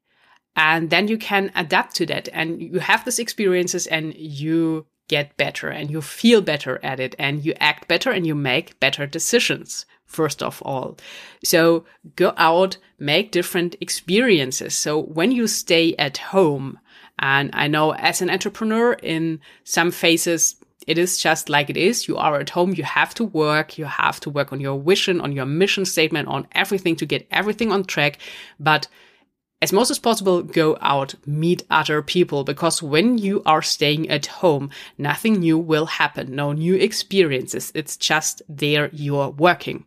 and 0.56 0.90
then 0.90 1.08
you 1.08 1.18
can 1.18 1.50
adapt 1.54 1.94
to 1.96 2.06
that 2.06 2.28
and 2.32 2.62
you 2.62 2.78
have 2.78 3.04
these 3.04 3.18
experiences 3.18 3.86
and 3.86 4.14
you 4.14 4.86
get 5.08 5.36
better 5.36 5.68
and 5.68 5.90
you 5.90 6.00
feel 6.00 6.40
better 6.40 6.80
at 6.82 6.98
it 7.00 7.14
and 7.18 7.44
you 7.44 7.52
act 7.60 7.88
better 7.88 8.10
and 8.10 8.26
you 8.26 8.34
make 8.34 8.78
better 8.80 9.06
decisions 9.06 9.84
first 10.06 10.42
of 10.42 10.62
all. 10.62 10.96
So 11.42 11.84
go 12.16 12.32
out, 12.36 12.76
make 12.98 13.32
different 13.32 13.74
experiences. 13.80 14.74
So 14.74 15.00
when 15.02 15.32
you 15.32 15.46
stay 15.46 15.94
at 15.96 16.18
home, 16.18 16.78
and 17.18 17.50
I 17.52 17.68
know 17.68 17.92
as 17.94 18.22
an 18.22 18.30
entrepreneur 18.30 18.94
in 18.94 19.40
some 19.64 19.90
phases, 19.90 20.56
it 20.86 20.98
is 20.98 21.18
just 21.18 21.48
like 21.48 21.70
it 21.70 21.76
is. 21.76 22.08
You 22.08 22.16
are 22.16 22.40
at 22.40 22.50
home. 22.50 22.74
You 22.74 22.84
have 22.84 23.14
to 23.14 23.24
work. 23.24 23.78
You 23.78 23.86
have 23.86 24.20
to 24.20 24.30
work 24.30 24.52
on 24.52 24.60
your 24.60 24.80
vision, 24.80 25.20
on 25.20 25.32
your 25.32 25.46
mission 25.46 25.84
statement, 25.84 26.28
on 26.28 26.46
everything 26.52 26.96
to 26.96 27.06
get 27.06 27.26
everything 27.30 27.72
on 27.72 27.84
track. 27.84 28.18
But 28.60 28.88
as 29.64 29.72
most 29.72 29.90
as 29.90 29.98
possible, 29.98 30.42
go 30.42 30.76
out, 30.82 31.14
meet 31.24 31.64
other 31.70 32.02
people, 32.02 32.44
because 32.44 32.82
when 32.82 33.16
you 33.16 33.42
are 33.46 33.62
staying 33.62 34.10
at 34.10 34.26
home, 34.26 34.68
nothing 34.98 35.40
new 35.40 35.56
will 35.56 35.86
happen, 35.86 36.36
no 36.36 36.52
new 36.52 36.74
experiences. 36.74 37.72
It's 37.74 37.96
just 37.96 38.42
there 38.46 38.90
you're 38.92 39.30
working. 39.30 39.86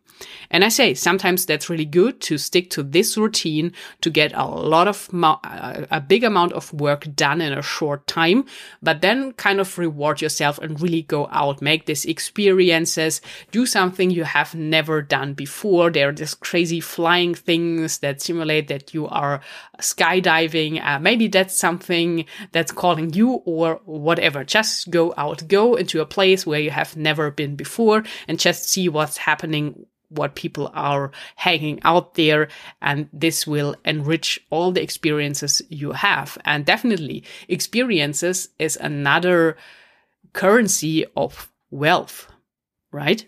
And 0.50 0.64
I 0.64 0.68
say 0.68 0.94
sometimes 0.94 1.46
that's 1.46 1.70
really 1.70 1.84
good 1.84 2.20
to 2.22 2.38
stick 2.38 2.70
to 2.70 2.82
this 2.82 3.16
routine 3.16 3.72
to 4.00 4.10
get 4.10 4.32
a 4.34 4.44
lot 4.44 4.88
of, 4.88 5.08
a 5.12 6.02
big 6.04 6.24
amount 6.24 6.54
of 6.54 6.72
work 6.72 7.06
done 7.14 7.40
in 7.40 7.52
a 7.52 7.62
short 7.62 8.08
time, 8.08 8.46
but 8.82 9.00
then 9.00 9.32
kind 9.34 9.60
of 9.60 9.78
reward 9.78 10.20
yourself 10.20 10.58
and 10.58 10.80
really 10.80 11.02
go 11.02 11.28
out, 11.30 11.62
make 11.62 11.86
these 11.86 12.04
experiences, 12.04 13.20
do 13.52 13.64
something 13.64 14.10
you 14.10 14.24
have 14.24 14.56
never 14.56 15.02
done 15.02 15.34
before. 15.34 15.88
There 15.88 16.08
are 16.08 16.12
these 16.12 16.34
crazy 16.34 16.80
flying 16.80 17.36
things 17.36 17.98
that 17.98 18.20
simulate 18.20 18.66
that 18.66 18.92
you 18.92 19.06
are 19.06 19.40
skydiving. 19.80 20.84
Uh, 20.84 20.98
maybe 20.98 21.28
that's 21.28 21.54
something 21.54 22.24
that's 22.52 22.72
calling 22.72 23.12
you 23.12 23.42
or 23.44 23.80
whatever. 23.84 24.44
Just 24.44 24.90
go 24.90 25.14
out, 25.16 25.46
go 25.48 25.74
into 25.74 26.00
a 26.00 26.06
place 26.06 26.46
where 26.46 26.60
you 26.60 26.70
have 26.70 26.96
never 26.96 27.30
been 27.30 27.56
before 27.56 28.04
and 28.26 28.38
just 28.38 28.68
see 28.68 28.88
what's 28.88 29.16
happening 29.16 29.86
what 30.10 30.34
people 30.34 30.70
are 30.74 31.10
hanging 31.36 31.80
out 31.84 32.14
there 32.14 32.48
and 32.80 33.08
this 33.12 33.46
will 33.46 33.76
enrich 33.84 34.40
all 34.50 34.72
the 34.72 34.82
experiences 34.82 35.60
you 35.68 35.92
have 35.92 36.38
and 36.44 36.64
definitely 36.64 37.22
experiences 37.48 38.48
is 38.58 38.76
another 38.76 39.56
currency 40.32 41.04
of 41.14 41.50
wealth 41.70 42.26
right 42.90 43.26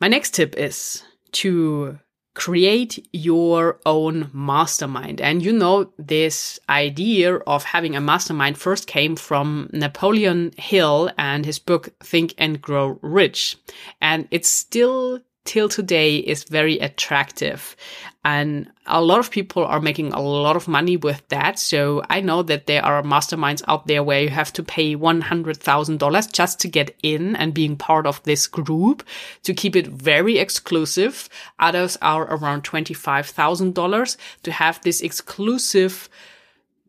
my 0.00 0.08
next 0.08 0.34
tip 0.34 0.56
is 0.56 1.02
to 1.32 1.98
create 2.34 3.06
your 3.12 3.80
own 3.84 4.30
mastermind. 4.32 5.20
And 5.20 5.44
you 5.44 5.52
know, 5.52 5.92
this 5.98 6.58
idea 6.68 7.36
of 7.36 7.64
having 7.64 7.94
a 7.94 8.00
mastermind 8.00 8.58
first 8.58 8.86
came 8.86 9.16
from 9.16 9.68
Napoleon 9.72 10.52
Hill 10.56 11.10
and 11.18 11.44
his 11.44 11.58
book 11.58 11.90
Think 12.02 12.34
and 12.38 12.60
Grow 12.60 12.98
Rich. 13.02 13.58
And 14.00 14.28
it's 14.30 14.48
still 14.48 15.20
till 15.44 15.68
today 15.68 16.16
is 16.16 16.44
very 16.44 16.78
attractive. 16.78 17.76
And 18.24 18.70
a 18.86 19.02
lot 19.02 19.18
of 19.18 19.30
people 19.30 19.64
are 19.64 19.80
making 19.80 20.12
a 20.12 20.20
lot 20.20 20.54
of 20.54 20.68
money 20.68 20.96
with 20.96 21.26
that. 21.28 21.58
So 21.58 22.02
I 22.08 22.20
know 22.20 22.42
that 22.44 22.66
there 22.66 22.84
are 22.84 23.02
masterminds 23.02 23.62
out 23.66 23.86
there 23.88 24.04
where 24.04 24.22
you 24.22 24.28
have 24.28 24.52
to 24.54 24.62
pay 24.62 24.94
$100,000 24.94 26.32
just 26.32 26.60
to 26.60 26.68
get 26.68 26.96
in 27.02 27.34
and 27.36 27.52
being 27.52 27.76
part 27.76 28.06
of 28.06 28.22
this 28.22 28.46
group 28.46 29.02
to 29.42 29.52
keep 29.52 29.74
it 29.74 29.88
very 29.88 30.38
exclusive. 30.38 31.28
Others 31.58 31.98
are 32.00 32.32
around 32.32 32.62
$25,000 32.62 34.16
to 34.44 34.52
have 34.52 34.80
this 34.82 35.00
exclusive 35.00 36.08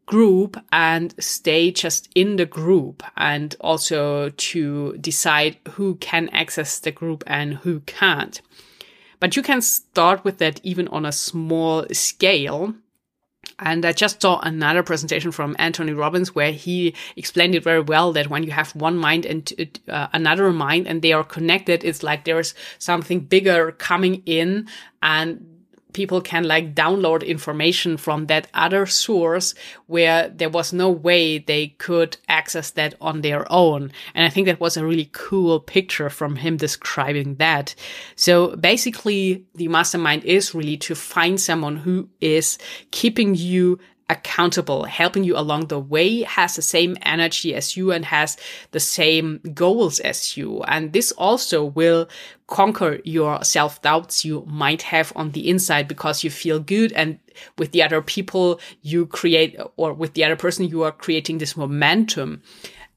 group 0.05 0.57
and 0.72 1.13
stay 1.19 1.72
just 1.72 2.10
in 2.13 2.36
the 2.36 2.45
group 2.45 3.03
and 3.15 3.55
also 3.62 4.29
to 4.29 4.98
decide 4.98 5.57
who 5.72 5.95
can 5.95 6.29
access 6.29 6.79
the 6.79 6.91
group 6.91 7.24
and 7.27 7.55
who 7.55 7.79
can't. 7.81 8.41
But 9.19 9.38
you 9.38 9.41
can 9.41 9.62
start 9.62 10.25
with 10.25 10.39
that 10.39 10.60
even 10.63 10.88
on 10.89 11.05
a 11.05 11.12
small 11.13 11.86
scale. 11.93 12.75
And 13.60 13.86
I 13.86 13.93
just 13.93 14.22
saw 14.22 14.39
another 14.39 14.83
presentation 14.83 15.31
from 15.31 15.55
Anthony 15.60 15.93
Robbins 15.93 16.36
where 16.36 16.51
he 16.51 16.93
explained 17.15 17.55
it 17.55 17.63
very 17.63 17.81
well 17.81 18.12
that 18.13 18.29
when 18.29 18.43
you 18.43 18.51
have 18.51 18.75
one 18.75 18.98
mind 18.98 19.25
and 19.25 19.79
uh, 19.88 20.07
another 20.12 20.51
mind 20.51 20.88
and 20.88 21.01
they 21.01 21.13
are 21.13 21.24
connected, 21.24 21.83
it's 21.86 22.03
like 22.03 22.25
there's 22.25 22.53
something 22.79 23.22
bigger 23.22 23.72
coming 23.72 24.24
in 24.25 24.67
and 25.01 25.52
people 25.93 26.21
can 26.21 26.43
like 26.43 26.75
download 26.75 27.25
information 27.25 27.97
from 27.97 28.25
that 28.27 28.47
other 28.53 28.85
source 28.85 29.53
where 29.88 30.29
there 30.29 30.50
was 30.50 30.73
no 30.73 30.89
way 30.89 31.38
they 31.38 31.67
could 31.67 32.17
access 32.27 32.71
that 32.71 32.95
on 33.00 33.21
their 33.21 33.50
own. 33.51 33.91
And 34.13 34.25
I 34.25 34.29
think 34.29 34.47
that 34.47 34.59
was 34.59 34.77
a 34.77 34.85
really 34.85 35.09
cool 35.12 35.59
picture 35.59 36.09
from 36.09 36.35
him 36.35 36.57
describing 36.57 37.35
that. 37.35 37.75
So 38.15 38.55
basically 38.55 39.45
the 39.55 39.67
mastermind 39.67 40.23
is 40.23 40.53
really 40.53 40.77
to 40.77 40.95
find 40.95 41.39
someone 41.39 41.77
who 41.77 42.09
is 42.19 42.57
keeping 42.91 43.35
you 43.35 43.79
accountable, 44.10 44.83
helping 44.83 45.24
you 45.24 45.38
along 45.38 45.67
the 45.67 45.79
way, 45.79 46.22
has 46.24 46.55
the 46.55 46.62
same 46.62 46.98
energy 47.03 47.55
as 47.55 47.77
you 47.77 47.91
and 47.91 48.05
has 48.05 48.38
the 48.72 48.79
same 48.79 49.39
goals 49.53 50.00
as 50.00 50.36
you. 50.36 50.62
And 50.63 50.93
this 50.93 51.12
also 51.13 51.63
will 51.63 52.10
conquer 52.48 53.00
your 53.03 53.43
self 53.43 53.81
doubts 53.81 54.25
you 54.25 54.43
might 54.48 54.81
have 54.83 55.13
on 55.15 55.31
the 55.31 55.50
inside 55.50 55.88
because 55.88 56.24
you 56.24 56.29
feel 56.29 56.60
good 56.60 56.91
and 56.93 57.19
with 57.57 57.72
the 57.72 57.81
other 57.81 58.01
people 58.01 58.60
you 58.81 59.05
create 59.05 59.57
or 59.77 59.93
with 59.93 60.13
the 60.13 60.24
other 60.24 60.36
person 60.36 60.67
you 60.67 60.83
are 60.83 60.91
creating 60.91 61.38
this 61.38 61.57
momentum. 61.57 62.41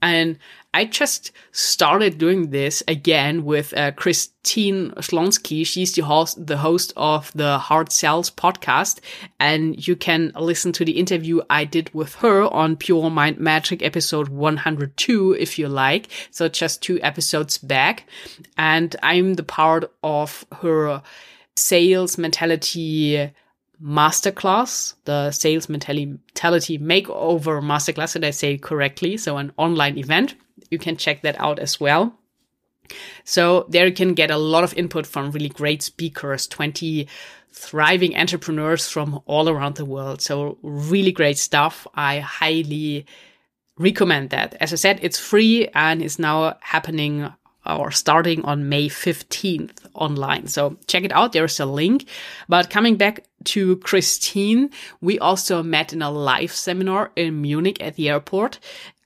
And 0.02 0.38
I 0.76 0.84
just 0.84 1.32
started 1.52 2.18
doing 2.18 2.50
this 2.50 2.82
again 2.86 3.46
with 3.46 3.72
uh, 3.74 3.92
Christine 3.92 4.90
Schlonski. 4.98 5.66
She's 5.66 5.94
the 5.94 6.02
host, 6.02 6.46
the 6.46 6.58
host 6.58 6.92
of 6.98 7.32
the 7.34 7.56
Heart 7.56 7.92
Sells 7.92 8.30
podcast. 8.30 8.98
And 9.40 9.88
you 9.88 9.96
can 9.96 10.32
listen 10.38 10.72
to 10.72 10.84
the 10.84 10.98
interview 10.98 11.40
I 11.48 11.64
did 11.64 11.94
with 11.94 12.16
her 12.16 12.42
on 12.42 12.76
Pure 12.76 13.08
Mind 13.08 13.38
Magic 13.38 13.82
episode 13.82 14.28
102 14.28 15.32
if 15.40 15.58
you 15.58 15.66
like. 15.66 16.08
So 16.30 16.46
just 16.46 16.82
two 16.82 17.00
episodes 17.00 17.56
back. 17.56 18.04
And 18.58 18.94
I'm 19.02 19.32
the 19.32 19.44
part 19.44 19.90
of 20.02 20.44
her 20.60 21.02
sales 21.54 22.18
mentality 22.18 23.32
masterclass, 23.82 24.92
the 25.06 25.30
sales 25.30 25.70
mentality 25.70 26.78
makeover 26.78 27.62
masterclass, 27.62 28.12
did 28.12 28.24
I 28.24 28.30
say 28.30 28.58
correctly? 28.58 29.16
So 29.16 29.38
an 29.38 29.52
online 29.56 29.96
event 29.96 30.34
you 30.70 30.78
can 30.78 30.96
check 30.96 31.22
that 31.22 31.40
out 31.40 31.58
as 31.58 31.80
well. 31.80 32.14
So 33.24 33.66
there 33.68 33.86
you 33.86 33.92
can 33.92 34.14
get 34.14 34.30
a 34.30 34.36
lot 34.36 34.64
of 34.64 34.74
input 34.74 35.06
from 35.06 35.30
really 35.30 35.48
great 35.48 35.82
speakers, 35.82 36.46
20 36.46 37.08
thriving 37.52 38.14
entrepreneurs 38.14 38.88
from 38.88 39.20
all 39.24 39.48
around 39.48 39.76
the 39.76 39.84
world. 39.84 40.20
So 40.20 40.58
really 40.62 41.10
great 41.10 41.38
stuff. 41.38 41.86
I 41.94 42.18
highly 42.20 43.06
recommend 43.78 44.30
that. 44.30 44.54
As 44.60 44.72
I 44.72 44.76
said, 44.76 45.00
it's 45.02 45.18
free 45.18 45.68
and 45.68 46.02
is 46.02 46.18
now 46.18 46.58
happening 46.60 47.32
or 47.64 47.90
starting 47.90 48.44
on 48.44 48.68
May 48.68 48.88
15th 48.88 49.86
online. 49.94 50.46
So 50.48 50.76
check 50.86 51.04
it 51.04 51.12
out. 51.12 51.32
There's 51.32 51.58
a 51.58 51.66
link. 51.66 52.06
But 52.48 52.70
coming 52.70 52.96
back 52.96 53.24
to 53.46 53.76
Christine, 53.76 54.70
we 55.00 55.18
also 55.18 55.62
met 55.62 55.92
in 55.92 56.02
a 56.02 56.10
live 56.10 56.52
seminar 56.52 57.12
in 57.16 57.40
Munich 57.40 57.82
at 57.82 57.96
the 57.96 58.08
airport. 58.08 58.58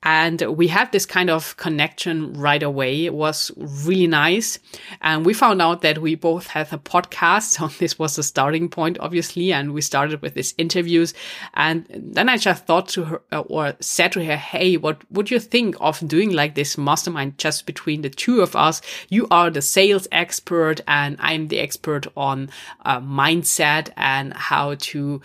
And 0.02 0.40
we 0.56 0.68
had 0.68 0.92
this 0.92 1.04
kind 1.04 1.28
of 1.28 1.58
connection 1.58 2.32
right 2.32 2.62
away. 2.62 3.04
It 3.04 3.12
was 3.12 3.50
really 3.58 4.06
nice. 4.06 4.58
And 5.02 5.26
we 5.26 5.34
found 5.34 5.60
out 5.60 5.82
that 5.82 5.98
we 5.98 6.14
both 6.14 6.46
have 6.48 6.72
a 6.72 6.78
podcast. 6.78 7.20
So 7.60 7.66
this 7.66 7.98
was 7.98 8.16
the 8.16 8.22
starting 8.22 8.70
point, 8.70 8.96
obviously. 9.00 9.52
And 9.52 9.74
we 9.74 9.82
started 9.82 10.22
with 10.22 10.34
these 10.34 10.54
interviews. 10.56 11.12
And 11.52 11.86
then 11.90 12.30
I 12.30 12.38
just 12.38 12.64
thought 12.64 12.88
to 12.90 13.04
her 13.04 13.22
uh, 13.30 13.40
or 13.40 13.74
said 13.80 14.12
to 14.12 14.24
her, 14.24 14.36
Hey, 14.36 14.78
what 14.78 15.02
would 15.10 15.30
you 15.30 15.38
think 15.38 15.76
of 15.80 16.06
doing 16.06 16.32
like 16.32 16.54
this 16.54 16.78
mastermind 16.78 17.36
just 17.36 17.66
between 17.66 18.00
the 18.00 18.08
two 18.08 18.40
of 18.40 18.56
us? 18.56 18.80
You 19.10 19.26
are 19.30 19.50
the 19.50 19.60
sales 19.60 20.08
expert 20.10 20.80
and 20.88 21.16
I'm 21.18 21.48
the 21.48 21.60
expert 21.60 22.06
on 22.16 22.48
uh, 22.86 23.00
mindset 23.00 23.90
and 23.96 24.29
how 24.32 24.74
to 24.76 25.20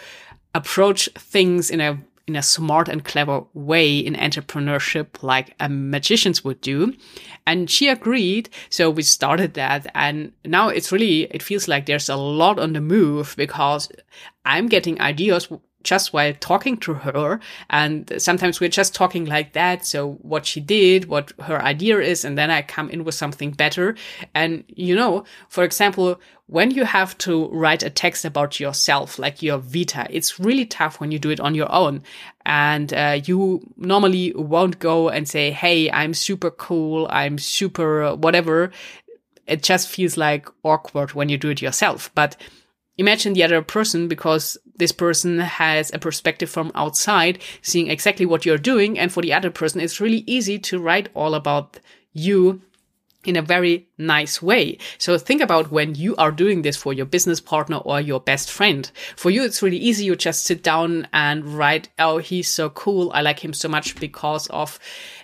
approach 0.53 1.09
things 1.15 1.69
in 1.69 1.81
a 1.81 1.99
in 2.27 2.35
a 2.35 2.41
smart 2.41 2.89
and 2.89 3.03
clever 3.05 3.43
way 3.53 3.99
in 3.99 4.15
entrepreneurship 4.15 5.21
like 5.21 5.53
a 5.59 5.69
magicians 5.69 6.43
would 6.43 6.59
do. 6.59 6.93
And 7.45 7.69
she 7.69 7.87
agreed. 7.87 8.49
So 8.69 8.89
we 8.89 9.03
started 9.03 9.53
that. 9.53 9.85
And 9.93 10.31
now 10.43 10.69
it's 10.69 10.91
really, 10.91 11.23
it 11.25 11.43
feels 11.43 11.67
like 11.67 11.85
there's 11.85 12.09
a 12.09 12.15
lot 12.15 12.57
on 12.57 12.73
the 12.73 12.81
move 12.81 13.35
because 13.37 13.89
I'm 14.43 14.67
getting 14.67 14.99
ideas 14.99 15.49
just 15.85 16.11
while 16.11 16.33
talking 16.41 16.75
to 16.77 16.95
her. 16.95 17.39
And 17.69 18.11
sometimes 18.17 18.59
we're 18.59 18.69
just 18.69 18.93
talking 18.93 19.25
like 19.25 19.53
that. 19.53 19.85
So 19.85 20.13
what 20.21 20.45
she 20.45 20.59
did, 20.59 21.05
what 21.05 21.31
her 21.39 21.61
idea 21.61 21.99
is, 21.99 22.25
and 22.25 22.37
then 22.37 22.51
I 22.51 22.61
come 22.61 22.89
in 22.89 23.05
with 23.05 23.15
something 23.15 23.51
better. 23.51 23.95
And 24.33 24.65
you 24.67 24.95
know, 24.95 25.23
for 25.47 25.63
example, 25.63 26.19
when 26.47 26.71
you 26.71 26.83
have 26.85 27.17
to 27.19 27.47
write 27.49 27.83
a 27.83 27.89
text 27.89 28.25
about 28.25 28.59
yourself, 28.59 29.17
like 29.17 29.41
your 29.41 29.57
vita, 29.57 30.07
it's 30.09 30.39
really 30.39 30.65
tough 30.65 30.99
when 30.99 31.11
you 31.11 31.19
do 31.19 31.29
it 31.29 31.39
on 31.39 31.55
your 31.55 31.71
own. 31.71 32.03
And 32.45 32.93
uh, 32.93 33.19
you 33.23 33.61
normally 33.77 34.33
won't 34.35 34.79
go 34.79 35.09
and 35.09 35.27
say, 35.27 35.51
Hey, 35.51 35.89
I'm 35.89 36.13
super 36.13 36.51
cool. 36.51 37.07
I'm 37.09 37.37
super 37.37 38.15
whatever. 38.15 38.71
It 39.47 39.63
just 39.63 39.87
feels 39.87 40.17
like 40.17 40.47
awkward 40.63 41.13
when 41.13 41.29
you 41.29 41.37
do 41.37 41.49
it 41.49 41.61
yourself. 41.61 42.11
But 42.15 42.35
imagine 42.97 43.33
the 43.33 43.43
other 43.43 43.61
person 43.61 44.07
because 44.07 44.57
this 44.77 44.91
person 44.91 45.39
has 45.39 45.93
a 45.93 45.99
perspective 45.99 46.49
from 46.49 46.71
outside 46.75 47.39
seeing 47.61 47.89
exactly 47.89 48.25
what 48.25 48.45
you're 48.45 48.57
doing. 48.57 48.97
And 48.97 49.11
for 49.11 49.21
the 49.21 49.33
other 49.33 49.49
person, 49.49 49.81
it's 49.81 50.01
really 50.01 50.23
easy 50.27 50.59
to 50.59 50.79
write 50.79 51.09
all 51.13 51.33
about 51.33 51.79
you 52.13 52.61
in 53.27 53.35
a 53.35 53.41
very 53.41 53.87
nice 53.97 54.41
way. 54.41 54.77
So 54.97 55.17
think 55.17 55.41
about 55.41 55.71
when 55.71 55.95
you 55.95 56.15
are 56.17 56.31
doing 56.31 56.61
this 56.61 56.77
for 56.77 56.93
your 56.93 57.05
business 57.05 57.39
partner 57.39 57.77
or 57.77 58.01
your 58.01 58.19
best 58.19 58.51
friend. 58.51 58.89
For 59.15 59.29
you, 59.29 59.43
it's 59.43 59.61
really 59.61 59.77
easy. 59.77 60.05
You 60.05 60.15
just 60.15 60.43
sit 60.43 60.63
down 60.63 61.07
and 61.13 61.45
write, 61.45 61.89
Oh, 61.99 62.17
he's 62.17 62.47
so 62.47 62.69
cool. 62.69 63.11
I 63.13 63.21
like 63.21 63.43
him 63.43 63.53
so 63.53 63.67
much 63.67 63.95
because 63.99 64.47
of 64.47 64.79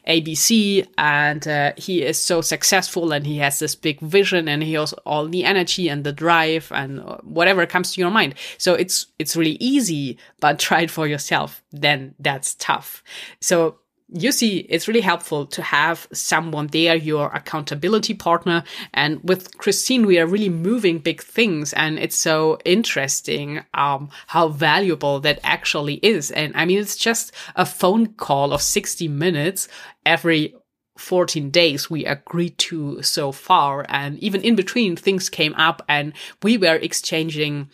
ABC 0.08 0.88
and 0.98 1.48
uh, 1.48 1.74
he 1.78 2.02
is 2.02 2.20
so 2.20 2.42
successful 2.42 3.12
and 3.12 3.26
he 3.26 3.38
has 3.38 3.60
this 3.60 3.76
big 3.76 4.00
vision 4.00 4.48
and 4.48 4.64
he 4.64 4.74
has 4.74 4.94
all 5.06 5.28
the 5.28 5.44
energy 5.44 5.90
and 5.90 6.04
the 6.04 6.12
drive 6.12 6.72
and 6.74 7.00
whatever 7.24 7.66
comes 7.66 7.94
to 7.94 8.02
your 8.02 8.12
mind. 8.12 8.36
So 8.58 8.74
it's, 8.74 9.08
it's 9.20 9.36
really 9.36 9.58
easy, 9.60 10.18
but 10.40 10.60
try 10.60 10.82
it 10.82 10.92
for 10.92 11.08
yourself. 11.08 11.64
Then 11.72 12.16
that's 12.20 12.56
tough. 12.56 13.04
So 13.40 13.78
you 14.14 14.32
see, 14.34 14.58
it's 14.70 14.88
really 14.88 15.02
helpful 15.02 15.46
to 15.48 15.62
have 15.62 16.08
someone 16.12 16.68
there, 16.68 16.96
your 16.96 17.32
accountability 17.34 18.14
partner. 18.14 18.64
And 18.94 19.22
with 19.24 19.58
Christine, 19.58 20.06
we 20.06 20.20
are 20.20 20.28
really 20.28 20.50
moving 20.50 21.00
big 21.00 21.22
things. 21.22 21.72
And 21.74 21.98
it's 21.98 22.18
so 22.18 22.60
interesting, 22.66 23.64
um, 23.74 24.10
how 24.28 24.50
valuable 24.50 25.22
that 25.22 25.40
actually 25.44 25.96
is. 25.96 26.30
And 26.30 26.54
I 26.56 26.66
mean, 26.66 26.80
it's 26.80 26.98
just 26.98 27.32
a 27.56 27.66
phone 27.66 28.14
call 28.14 28.52
of 28.52 28.62
60 28.62 29.08
minutes 29.08 29.70
every 30.06 30.56
14 30.98 31.50
days 31.50 31.90
we 31.90 32.06
agreed 32.06 32.58
to 32.58 33.02
so 33.02 33.32
far. 33.32 33.86
And 33.88 34.20
even 34.20 34.42
in 34.42 34.56
between, 34.56 34.96
things 34.96 35.30
came 35.30 35.54
up 35.56 35.84
and 35.88 36.14
we 36.44 36.58
were 36.58 36.76
exchanging 36.76 37.70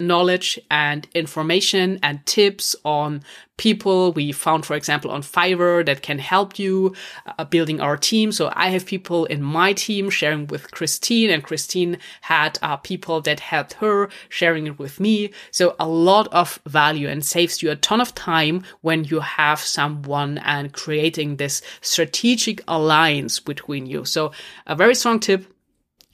knowledge 0.00 0.58
and 0.70 1.06
information 1.14 1.98
and 2.02 2.24
tips 2.26 2.76
on 2.84 3.22
people 3.56 4.12
we 4.12 4.32
found, 4.32 4.64
for 4.64 4.74
example, 4.74 5.10
on 5.10 5.20
Fiverr 5.20 5.84
that 5.84 6.02
can 6.02 6.18
help 6.18 6.58
you 6.58 6.94
uh, 7.26 7.44
building 7.44 7.80
our 7.80 7.96
team. 7.96 8.32
So 8.32 8.52
I 8.54 8.68
have 8.70 8.86
people 8.86 9.26
in 9.26 9.42
my 9.42 9.72
team 9.72 10.08
sharing 10.08 10.46
with 10.46 10.70
Christine 10.70 11.30
and 11.30 11.42
Christine 11.42 11.98
had 12.22 12.58
uh, 12.62 12.76
people 12.76 13.20
that 13.22 13.40
helped 13.40 13.74
her 13.74 14.08
sharing 14.28 14.66
it 14.66 14.78
with 14.78 15.00
me. 15.00 15.32
So 15.50 15.74
a 15.78 15.88
lot 15.88 16.28
of 16.32 16.60
value 16.66 17.08
and 17.08 17.24
saves 17.24 17.62
you 17.62 17.70
a 17.70 17.76
ton 17.76 18.00
of 18.00 18.14
time 18.14 18.62
when 18.80 19.04
you 19.04 19.20
have 19.20 19.60
someone 19.60 20.38
and 20.38 20.72
creating 20.72 21.36
this 21.36 21.60
strategic 21.80 22.62
alliance 22.68 23.40
between 23.40 23.86
you. 23.86 24.04
So 24.04 24.30
a 24.66 24.76
very 24.76 24.94
strong 24.94 25.18
tip 25.18 25.52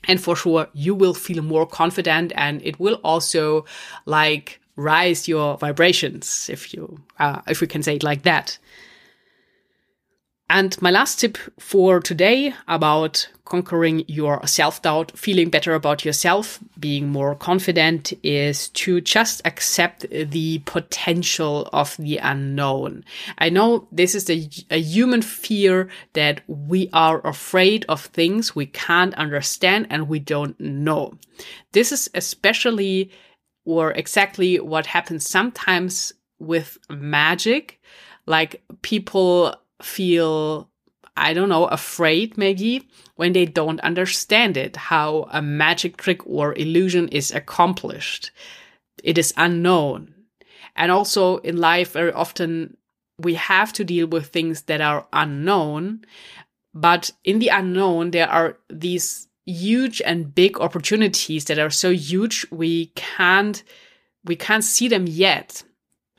and 0.09 0.21
for 0.21 0.37
sure, 0.37 0.69
you 0.73 0.95
will 0.95 1.15
feel 1.15 1.43
more 1.43 1.67
confident 1.67 2.33
and 2.37 2.63
it 2.63 2.79
will 2.79 3.01
also 3.05 3.65
like 4.07 4.61
rise 4.77 5.29
your 5.29 5.57
vibrations, 5.59 6.49
if 6.51 6.75
you, 6.75 7.01
uh, 7.19 7.41
if 7.49 7.61
we 7.61 7.67
can 7.67 7.83
say 7.83 7.97
it 7.97 8.03
like 8.03 8.23
that. 8.23 8.59
And 10.51 10.81
my 10.83 10.91
last 10.91 11.21
tip 11.21 11.39
for 11.59 12.01
today 12.01 12.55
about 12.69 13.29
conquering 13.47 14.05
your 14.09 14.47
self 14.47 14.83
doubt, 14.83 15.17
feeling 15.17 15.49
better 15.49 15.75
about 15.75 16.05
yourself, 16.05 16.61
being 16.79 17.09
more 17.09 17.35
confident 17.35 18.13
is 18.23 18.69
to 18.71 19.01
just 19.01 19.41
accept 19.47 20.07
the 20.11 20.59
potential 20.67 21.69
of 21.73 21.97
the 21.97 22.19
unknown. 22.19 23.05
I 23.39 23.49
know 23.49 23.89
this 23.91 24.15
is 24.15 24.29
a, 24.29 24.49
a 24.71 24.81
human 24.81 25.23
fear 25.23 25.89
that 26.13 26.43
we 26.47 26.91
are 26.93 27.27
afraid 27.27 27.87
of 27.89 28.03
things 28.03 28.55
we 28.55 28.67
can't 28.67 29.15
understand 29.15 29.87
and 29.89 30.09
we 30.09 30.19
don't 30.19 30.61
know. 30.61 31.15
This 31.73 31.91
is 31.91 32.11
especially 32.15 33.11
or 33.65 33.93
exactly 33.93 34.61
what 34.61 34.85
happens 34.85 35.29
sometimes 35.29 36.13
with 36.39 36.77
magic. 36.91 37.81
Like 38.27 38.63
people 38.83 39.55
feel, 39.85 40.71
I 41.17 41.35
don't 41.35 41.49
know, 41.49 41.67
afraid 41.67 42.37
maybe 42.37 42.89
when 43.17 43.33
they 43.33 43.47
don't 43.47 43.81
understand 43.81 44.57
it, 44.57 44.77
how 44.77 45.29
a 45.31 45.43
magic 45.43 45.97
trick 45.97 46.27
or 46.27 46.55
illusion 46.55 47.09
is 47.09 47.31
accomplished. 47.31 48.31
It 49.03 49.19
is 49.19 49.35
unknown. 49.37 50.15
And 50.77 50.91
also 50.91 51.39
in 51.39 51.57
life, 51.57 51.93
very 51.93 52.13
often 52.13 52.77
we 53.19 53.35
have 53.35 53.73
to 53.75 53.85
deal 53.85 54.07
with 54.07 54.29
things 54.29 54.63
that 54.63 54.81
are 54.81 55.07
unknown. 55.13 56.05
But 56.73 57.11
in 57.23 57.39
the 57.39 57.49
unknown, 57.49 58.11
there 58.11 58.29
are 58.29 58.59
these 58.69 59.29
huge 59.47 60.01
and 60.05 60.35
big 60.35 60.59
opportunities 60.59 61.45
that 61.45 61.59
are 61.59 61.71
so 61.71 61.91
huge 61.91 62.47
we 62.51 62.87
can't 62.95 63.63
we 64.25 64.35
can't 64.37 64.65
see 64.65 64.89
them 64.89 65.07
yet 65.07 65.63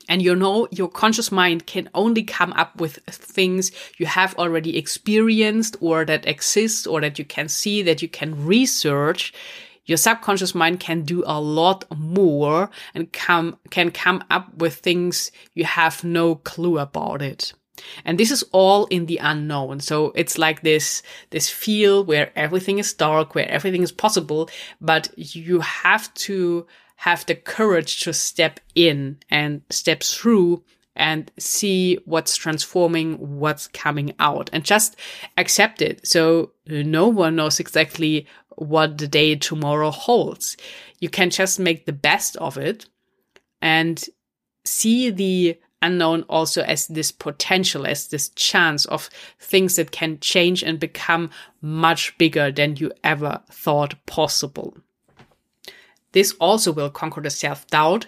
and 0.08 0.22
you 0.22 0.34
know, 0.36 0.68
your 0.70 0.88
conscious 0.88 1.32
mind 1.32 1.66
can 1.66 1.88
only 1.94 2.22
come 2.22 2.52
up 2.52 2.80
with 2.80 2.98
things 3.06 3.72
you 3.98 4.06
have 4.06 4.34
already 4.36 4.76
experienced 4.76 5.76
or 5.80 6.04
that 6.04 6.26
exist 6.26 6.86
or 6.86 7.00
that 7.00 7.18
you 7.18 7.24
can 7.24 7.48
see, 7.48 7.82
that 7.82 8.02
you 8.02 8.08
can 8.08 8.46
research. 8.46 9.32
Your 9.84 9.98
subconscious 9.98 10.54
mind 10.54 10.80
can 10.80 11.02
do 11.02 11.22
a 11.26 11.40
lot 11.40 11.84
more 11.96 12.70
and 12.94 13.12
come, 13.12 13.58
can 13.70 13.90
come 13.90 14.24
up 14.30 14.54
with 14.54 14.76
things 14.76 15.30
you 15.54 15.64
have 15.64 16.02
no 16.02 16.34
clue 16.34 16.78
about 16.78 17.22
it. 17.22 17.52
And 18.04 18.18
this 18.18 18.30
is 18.30 18.44
all 18.52 18.86
in 18.86 19.06
the 19.06 19.18
unknown. 19.18 19.80
So 19.80 20.12
it's 20.14 20.38
like 20.38 20.62
this, 20.62 21.02
this 21.30 21.50
field 21.50 22.06
where 22.06 22.32
everything 22.36 22.78
is 22.78 22.92
dark, 22.92 23.34
where 23.34 23.48
everything 23.48 23.82
is 23.82 23.92
possible, 23.92 24.48
but 24.80 25.08
you 25.16 25.60
have 25.60 26.12
to 26.14 26.66
have 26.96 27.26
the 27.26 27.34
courage 27.34 28.02
to 28.04 28.12
step 28.12 28.60
in 28.74 29.18
and 29.30 29.62
step 29.70 30.02
through 30.02 30.64
and 30.96 31.30
see 31.38 31.98
what's 32.06 32.36
transforming, 32.36 33.38
what's 33.38 33.68
coming 33.68 34.14
out 34.18 34.48
and 34.52 34.64
just 34.64 34.96
accept 35.36 35.82
it. 35.82 36.06
So 36.06 36.52
no 36.66 37.08
one 37.08 37.36
knows 37.36 37.60
exactly 37.60 38.26
what 38.56 38.96
the 38.96 39.06
day 39.06 39.36
tomorrow 39.36 39.90
holds. 39.90 40.56
You 40.98 41.10
can 41.10 41.28
just 41.28 41.60
make 41.60 41.84
the 41.84 41.92
best 41.92 42.36
of 42.38 42.56
it 42.56 42.86
and 43.60 44.02
see 44.64 45.10
the 45.10 45.58
unknown 45.86 46.22
also 46.28 46.62
as 46.62 46.88
this 46.88 47.12
potential, 47.12 47.86
as 47.86 48.08
this 48.08 48.28
chance 48.30 48.84
of 48.86 49.08
things 49.38 49.76
that 49.76 49.92
can 49.92 50.18
change 50.20 50.62
and 50.62 50.80
become 50.80 51.30
much 51.62 52.16
bigger 52.18 52.50
than 52.50 52.76
you 52.76 52.90
ever 53.04 53.40
thought 53.50 53.94
possible. 54.06 54.76
This 56.12 56.32
also 56.40 56.72
will 56.72 56.90
conquer 56.90 57.20
the 57.20 57.30
self 57.30 57.66
doubt. 57.68 58.06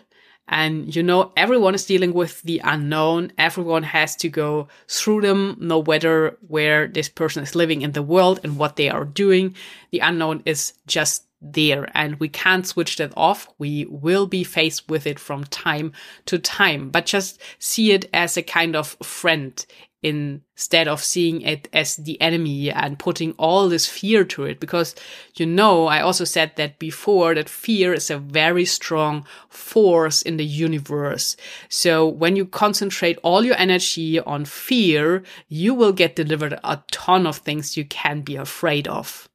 And 0.50 0.94
you 0.96 1.02
know, 1.02 1.30
everyone 1.36 1.74
is 1.74 1.84
dealing 1.84 2.14
with 2.14 2.40
the 2.42 2.60
unknown. 2.64 3.32
Everyone 3.36 3.82
has 3.82 4.16
to 4.16 4.30
go 4.30 4.68
through 4.88 5.20
them, 5.20 5.56
no 5.60 5.82
matter 5.82 6.38
where 6.48 6.88
this 6.88 7.08
person 7.10 7.42
is 7.42 7.54
living 7.54 7.82
in 7.82 7.92
the 7.92 8.02
world 8.02 8.40
and 8.42 8.56
what 8.56 8.76
they 8.76 8.88
are 8.88 9.04
doing. 9.04 9.54
The 9.92 9.98
unknown 9.98 10.42
is 10.46 10.72
just 10.86 11.27
there 11.40 11.88
and 11.94 12.18
we 12.18 12.28
can't 12.28 12.66
switch 12.66 12.96
that 12.96 13.12
off. 13.16 13.48
We 13.58 13.86
will 13.88 14.26
be 14.26 14.44
faced 14.44 14.88
with 14.88 15.06
it 15.06 15.18
from 15.18 15.44
time 15.44 15.92
to 16.26 16.38
time, 16.38 16.90
but 16.90 17.06
just 17.06 17.40
see 17.58 17.92
it 17.92 18.08
as 18.12 18.36
a 18.36 18.42
kind 18.42 18.74
of 18.74 18.96
friend 19.02 19.64
instead 20.00 20.86
of 20.86 21.02
seeing 21.02 21.40
it 21.42 21.68
as 21.72 21.96
the 21.96 22.20
enemy 22.20 22.70
and 22.70 22.98
putting 22.98 23.32
all 23.32 23.68
this 23.68 23.86
fear 23.86 24.24
to 24.24 24.44
it. 24.44 24.60
Because, 24.60 24.94
you 25.34 25.44
know, 25.44 25.86
I 25.86 26.00
also 26.00 26.24
said 26.24 26.52
that 26.56 26.78
before 26.78 27.34
that 27.34 27.48
fear 27.48 27.92
is 27.92 28.10
a 28.10 28.18
very 28.18 28.64
strong 28.64 29.26
force 29.48 30.22
in 30.22 30.36
the 30.36 30.44
universe. 30.44 31.36
So 31.68 32.06
when 32.06 32.36
you 32.36 32.46
concentrate 32.46 33.18
all 33.22 33.44
your 33.44 33.56
energy 33.56 34.20
on 34.20 34.44
fear, 34.44 35.24
you 35.48 35.74
will 35.74 35.92
get 35.92 36.16
delivered 36.16 36.58
a 36.62 36.82
ton 36.92 37.26
of 37.26 37.38
things 37.38 37.76
you 37.76 37.84
can 37.84 38.20
be 38.20 38.36
afraid 38.36 38.86
of. 38.86 39.28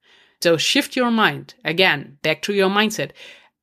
So 0.43 0.58
shift 0.58 0.97
your 0.97 1.10
mind 1.10 1.53
again, 1.63 2.17
back 2.21 2.41
to 2.41 2.53
your 2.53 2.69
mindset 2.69 3.12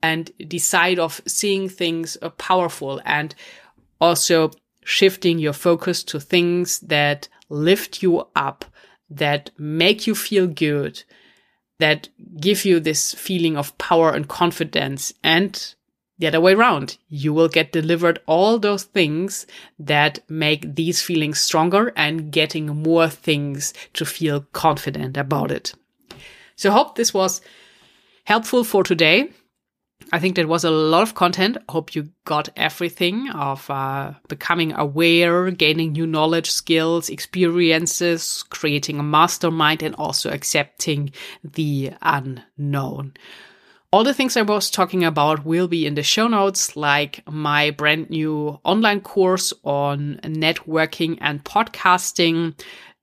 and 0.03 0.31
decide 0.49 0.99
of 0.99 1.21
seeing 1.27 1.69
things 1.69 2.16
uh, 2.23 2.31
powerful 2.31 3.03
and 3.05 3.35
also 4.01 4.53
shifting 4.83 5.38
your 5.38 5.53
focus 5.53 6.03
to 6.05 6.19
things 6.19 6.81
that 6.81 7.29
lift 7.51 8.03
you 8.03 8.27
up, 8.35 8.64
that 9.11 9.51
make 9.59 10.07
you 10.07 10.14
feel 10.14 10.47
good, 10.47 11.05
that 11.81 12.09
give 12.40 12.64
you 12.64 12.81
this 12.81 13.12
feeling 13.12 13.59
of 13.59 13.77
power 13.77 14.14
and 14.14 14.27
confidence 14.27 15.12
and 15.23 15.75
the 16.16 16.29
other 16.29 16.40
way 16.40 16.55
around. 16.55 16.97
You 17.11 17.35
will 17.35 17.49
get 17.49 17.73
delivered 17.73 18.21
all 18.25 18.59
those 18.59 18.85
things 18.85 19.47
that 19.79 20.21
make 20.31 20.77
these 20.77 21.03
feelings 21.03 21.40
stronger 21.40 21.93
and 21.95 22.33
getting 22.33 22.69
more 22.69 23.11
things 23.11 23.75
to 23.93 24.07
feel 24.07 24.47
confident 24.55 25.19
about 25.19 25.51
it. 25.51 25.75
So 26.61 26.70
hope 26.70 26.94
this 26.94 27.14
was 27.14 27.40
helpful 28.25 28.64
for 28.64 28.85
today. 28.85 29.31
I 30.12 30.18
think 30.18 30.37
that 30.37 30.46
was 30.46 30.62
a 30.62 30.70
lot 30.70 31.01
of 31.01 31.14
content. 31.14 31.57
Hope 31.70 31.94
you 31.94 32.11
got 32.27 32.51
everything 32.55 33.31
of 33.31 33.70
uh, 33.70 34.12
becoming 34.29 34.75
aware, 34.75 35.51
gaining 35.53 35.92
new 35.92 36.07
knowledge, 36.07 36.51
skills, 36.51 37.09
experiences, 37.09 38.44
creating 38.51 38.99
a 38.99 39.03
mastermind, 39.03 39.83
and 39.83 39.94
also 39.94 40.31
accepting 40.31 41.12
the 41.42 41.92
unknown. 42.03 43.14
All 43.90 44.05
the 44.05 44.14
things 44.14 44.37
I 44.37 44.42
was 44.42 44.70
talking 44.70 45.03
about 45.03 45.46
will 45.46 45.66
be 45.66 45.87
in 45.87 45.94
the 45.94 46.03
show 46.03 46.29
notes, 46.29 46.77
like 46.77 47.27
my 47.27 47.70
brand 47.70 48.11
new 48.11 48.61
online 48.64 49.01
course 49.01 49.55
on 49.64 50.20
networking 50.23 51.16
and 51.23 51.42
podcasting, 51.42 52.55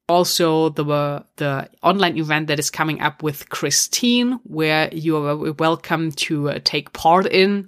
also 0.09 0.69
the 0.69 1.23
the 1.35 1.69
online 1.83 2.17
event 2.17 2.47
that 2.47 2.59
is 2.59 2.69
coming 2.69 3.01
up 3.01 3.23
with 3.23 3.49
Christine, 3.49 4.39
where 4.43 4.89
you 4.93 5.17
are 5.17 5.51
welcome 5.53 6.11
to 6.11 6.49
uh, 6.49 6.59
take 6.63 6.93
part 6.93 7.25
in. 7.25 7.67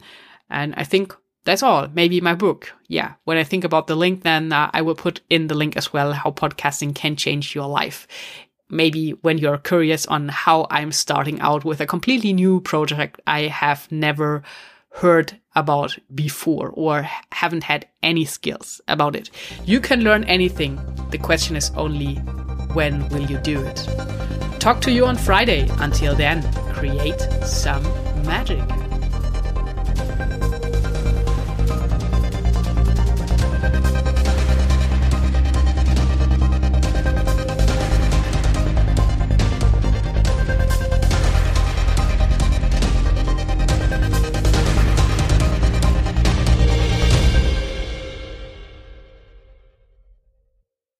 And 0.49 0.73
I 0.75 0.84
think 0.84 1.15
that's 1.45 1.63
all. 1.63 1.88
Maybe 1.93 2.21
my 2.21 2.36
book. 2.36 2.71
Yeah. 2.88 3.13
When 3.25 3.38
I 3.38 3.43
think 3.43 3.63
about 3.63 3.88
the 3.88 3.95
link, 3.95 4.23
then 4.23 4.52
uh, 4.52 4.69
I 4.73 4.82
will 4.82 4.95
put 4.95 5.21
in 5.30 5.47
the 5.47 5.56
link 5.56 5.78
as 5.78 5.91
well. 5.93 6.13
How 6.13 6.32
podcasting 6.32 6.95
can 6.95 7.15
change 7.15 7.56
your 7.56 7.67
life. 7.67 8.08
Maybe 8.69 9.12
when 9.21 9.38
you're 9.39 9.58
curious 9.58 10.06
on 10.06 10.30
how 10.30 10.67
I'm 10.69 10.91
starting 10.91 11.39
out 11.41 11.65
with 11.65 11.82
a 11.82 11.88
completely 11.88 12.34
new 12.34 12.62
project 12.62 13.19
I 13.25 13.43
have 13.43 13.91
never 13.91 14.43
heard 14.91 15.39
about 15.56 15.97
before 16.13 16.69
or 16.73 17.08
haven't 17.32 17.63
had 17.63 17.88
any 18.04 18.25
skills 18.25 18.82
about 18.88 19.15
it. 19.15 19.30
You 19.65 19.80
can 19.80 20.02
learn 20.04 20.23
anything. 20.25 20.80
The 21.12 21.17
question 21.17 21.56
is 21.56 21.71
only 21.75 22.15
when 22.73 23.08
will 23.10 23.30
you 23.30 23.38
do 23.39 23.63
it? 23.63 23.88
Talk 24.60 24.82
to 24.82 24.91
you 24.91 25.06
on 25.06 25.15
Friday. 25.15 25.67
Until 25.80 26.15
then, 26.15 26.43
create 26.73 27.19
some 27.43 27.84
magic. 28.23 28.88